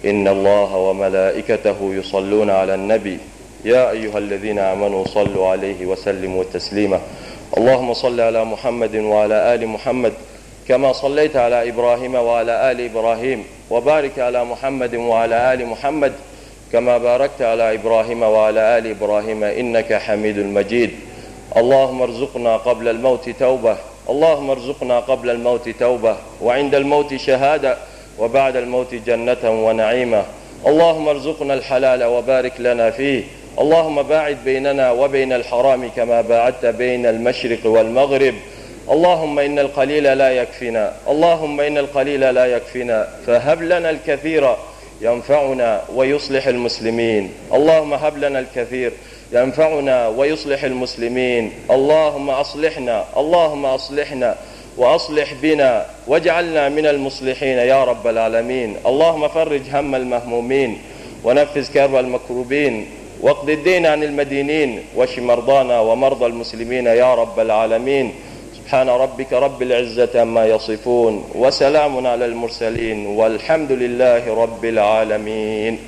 إن 0.04 0.28
الله 0.28 0.76
وملائكته 0.76 1.78
يصلون 1.82 2.50
على 2.50 2.74
النبي. 2.74 3.18
يا 3.64 3.90
أيها 3.90 4.18
الذين 4.18 4.58
آمنوا 4.58 5.04
صلوا 5.10 5.48
عليه 5.48 5.82
وسلموا 5.86 6.44
تسليما. 6.54 7.00
اللهم 7.56 7.94
صل 7.94 8.20
على 8.20 8.44
محمد 8.44 8.96
وعلى 8.96 9.54
آل 9.54 9.66
محمد 9.66 10.12
كما 10.68 10.92
صليت 10.92 11.36
على 11.36 11.68
إبراهيم 11.68 12.14
وعلى 12.14 12.72
آل 12.72 12.80
إبراهيم 12.80 13.44
وبارك 13.70 14.18
على 14.18 14.44
محمد 14.44 14.94
وعلى 14.94 15.54
آل 15.54 15.66
محمد 15.66 16.12
كما 16.72 16.98
باركت 16.98 17.42
على 17.42 17.74
إبراهيم 17.74 18.22
وعلى 18.22 18.78
آل 18.78 18.86
إبراهيم 18.86 19.44
إنك 19.44 19.92
حميد 19.92 20.38
مجيد. 20.38 20.90
اللهم 21.56 22.02
ارزقنا 22.02 22.56
قبل 22.56 22.88
الموت 22.88 23.30
توبة. 23.30 23.76
اللهم 24.08 24.50
ارزقنا 24.50 25.00
قبل 25.00 25.30
الموت 25.30 25.68
توبة. 25.68 26.16
وعند 26.42 26.74
الموت 26.74 27.16
شهادة. 27.16 27.76
وبعد 28.18 28.56
الموت 28.56 28.94
جنة 28.94 29.64
ونعيمة. 29.66 30.24
اللهم 30.66 31.08
ارزقنا 31.08 31.54
الحلال 31.54 32.04
وبارك 32.04 32.52
لنا 32.58 32.90
فيه. 32.90 33.24
اللهم 33.58 34.02
باعد 34.02 34.36
بيننا 34.44 34.90
وبين 34.90 35.32
الحرام 35.32 35.88
كما 35.96 36.20
باعدت 36.20 36.66
بين 36.66 37.06
المشرق 37.06 37.66
والمغرب. 37.66 38.34
اللهم 38.90 39.38
إن 39.38 39.58
القليل 39.58 40.18
لا 40.18 40.30
يكفينا. 40.30 40.92
اللهم 41.08 41.60
إن 41.60 41.78
القليل 41.78 42.34
لا 42.34 42.46
يكفينا. 42.46 43.08
فهب 43.26 43.62
لنا 43.62 43.90
الكثير 43.90 44.56
ينفعنا 45.00 45.82
ويصلح 45.94 46.46
المسلمين. 46.46 47.32
اللهم 47.54 47.94
هب 47.94 48.18
لنا 48.18 48.38
الكثير 48.38 48.92
ينفعنا 49.32 50.08
ويصلح 50.08 50.64
المسلمين. 50.64 51.52
اللهم 51.70 52.30
أصلحنا. 52.30 53.04
اللهم 53.16 53.66
أصلحنا 53.66 54.36
وأصلح 54.76 55.34
بنا 55.42 55.86
واجعلنا 56.06 56.68
من 56.68 56.86
المصلحين 56.86 57.58
يا 57.58 57.84
رب 57.84 58.06
العالمين. 58.06 58.76
اللهم 58.86 59.28
فرج 59.28 59.62
هم 59.72 59.94
المهمومين 59.94 60.78
ونفذ 61.24 61.72
كرب 61.72 61.96
المكروبين. 61.96 62.86
واقض 63.20 63.50
الدين 63.50 63.86
عن 63.86 64.02
المدينين 64.02 64.82
واشف 64.96 65.18
مرضانا 65.18 65.80
ومرضى 65.80 66.26
المسلمين 66.26 66.86
يا 66.86 67.14
رب 67.14 67.40
العالمين. 67.40 68.14
سبحان 68.54 68.88
ربك 68.88 69.32
رب 69.32 69.62
العزة 69.62 70.20
عما 70.20 70.46
يصفون 70.46 71.24
وسلام 71.34 72.06
على 72.06 72.24
المرسلين 72.24 73.06
والحمد 73.06 73.72
لله 73.72 74.34
رب 74.42 74.64
العالمين. 74.64 75.78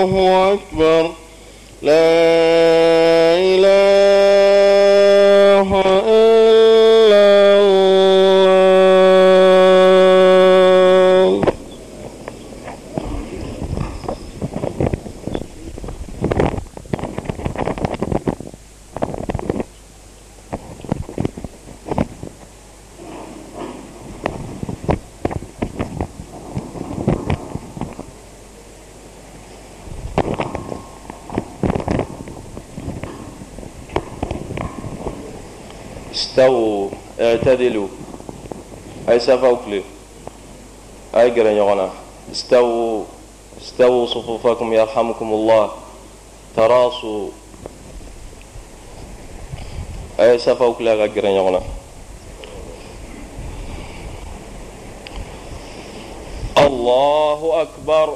الله 0.01 0.53
أكبر. 0.53 1.11
لا 1.81 2.03
إله 3.53 4.09
إلا 6.07 7.23
الله 7.59 7.83
استووا 36.33 36.89
اعتدلوا. 37.19 37.87
أي 39.09 39.19
سفوكلي 39.19 39.83
أي 41.15 41.29
قرن 41.29 41.53
يغنى 41.53 41.89
استووا 42.31 43.03
استووا 43.61 44.07
صفوفكم 44.07 44.73
يرحمكم 44.73 45.33
الله. 45.33 45.71
تراصوا. 46.55 47.29
أي 50.19 50.39
سفوكلي 50.39 51.03
أي 51.03 51.07
قرن 51.07 51.29
يغنى 51.29 51.59
الله 56.57 57.61
أكبر. 57.61 58.15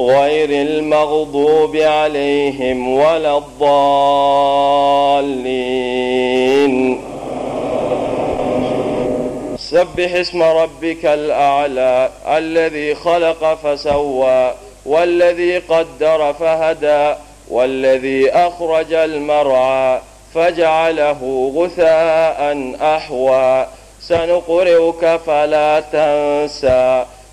غير 0.00 0.50
المغضوب 0.50 1.76
عليهم 1.76 2.94
ولا 2.94 3.38
الضالين. 3.38 3.80
سبح 9.56 10.14
اسم 10.14 10.42
ربك 10.42 11.04
الأعلى 11.04 12.10
الذي 12.36 12.94
خلق 12.94 13.54
فسوى 13.54 14.52
والذي 14.86 15.58
قدر 15.58 16.32
فهدى 16.32 17.14
والذي 17.50 18.30
أخرج 18.30 18.92
المرعى 18.92 20.00
فجعله 20.34 21.52
غثاء 21.56 22.74
أحوى. 22.80 23.66
سنقرئك 24.00 25.20
فلا 25.26 25.80
تنسى. 25.80 27.04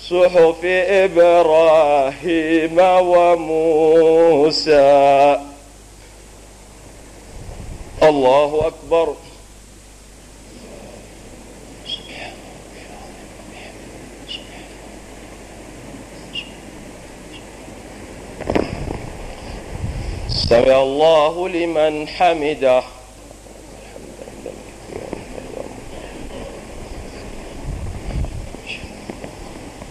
صحف 0.00 0.64
إبراهيم 1.04 2.78
وموسى. 3.10 4.76
الله 8.02 8.66
أكبر. 8.66 9.14
سمع 20.28 20.82
الله 20.82 21.48
لمن 21.48 22.08
حمده. 22.08 22.82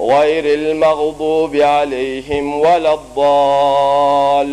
غير 0.00 0.44
المغضوب 0.44 1.56
عليهم 1.56 2.60
ولا 2.60 2.94
الضالين. 2.94 4.50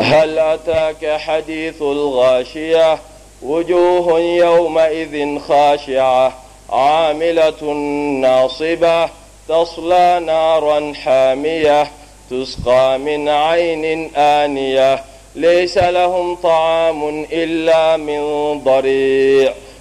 هل 0.00 0.38
أتاك 0.38 1.20
حديث 1.20 1.82
الغاشية؟ 1.82 2.98
وجوه 3.42 4.20
يومئذ 4.20 5.38
خاشعة 5.38 6.32
عاملة 6.70 7.72
ناصبة 8.20 9.08
تصلى 9.48 10.20
نارا 10.26 10.92
حامية 10.94 11.90
تسقى 12.30 12.98
من 12.98 13.28
عين 13.28 14.10
آنية 14.16 15.04
ليس 15.34 15.78
لهم 15.78 16.34
طعام 16.34 17.26
إلا 17.32 17.96
من 17.96 18.22
ضريع. 18.64 19.54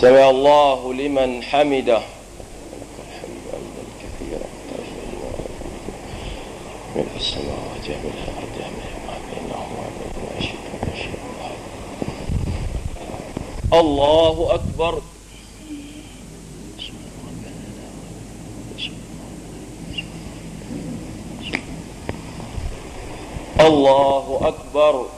سمع 0.00 0.30
الله 0.30 0.94
لمن 0.94 1.42
حمده. 1.42 2.02
ملء 6.96 7.16
السماوات 7.16 7.86
وملء 7.88 8.14
الأرض 8.28 8.54
وملء 8.62 8.94
ما 9.06 9.14
بينهما 9.26 9.78
وملء 9.78 10.16
ما 10.22 10.40
شئت 10.40 10.66
من 10.82 10.94
شيء 10.96 11.18
الله 13.74 14.54
أكبر. 14.54 15.02
الله 23.60 24.40
أكبر. 24.42 25.17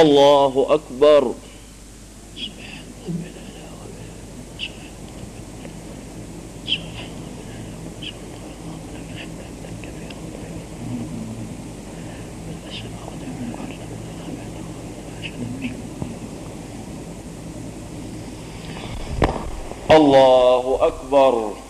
الله 0.00 0.66
أكبر. 0.70 1.34
الله 19.90 20.78
أكبر. 20.80 21.65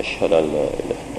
أشهد 0.00 0.32
أن 0.32 0.52
لا 0.52 0.64
إله 0.64 1.11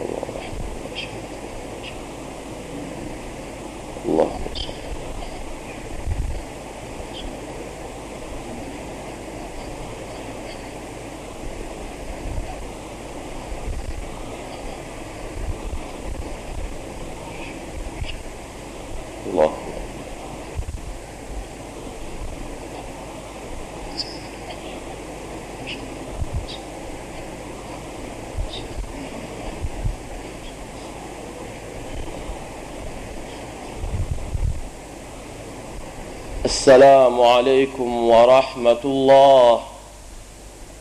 السلام 36.63 37.21
عليكم 37.21 38.09
ورحمة 38.09 38.83
الله. 38.85 39.59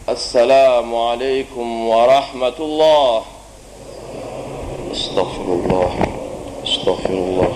السلام 0.09 0.95
عليكم 0.95 1.89
ورحمة 1.89 2.59
الله. 2.61 3.23
استغفر 4.93 5.49
الله 5.59 5.93
استغفر 6.63 7.11
الله. 7.11 7.52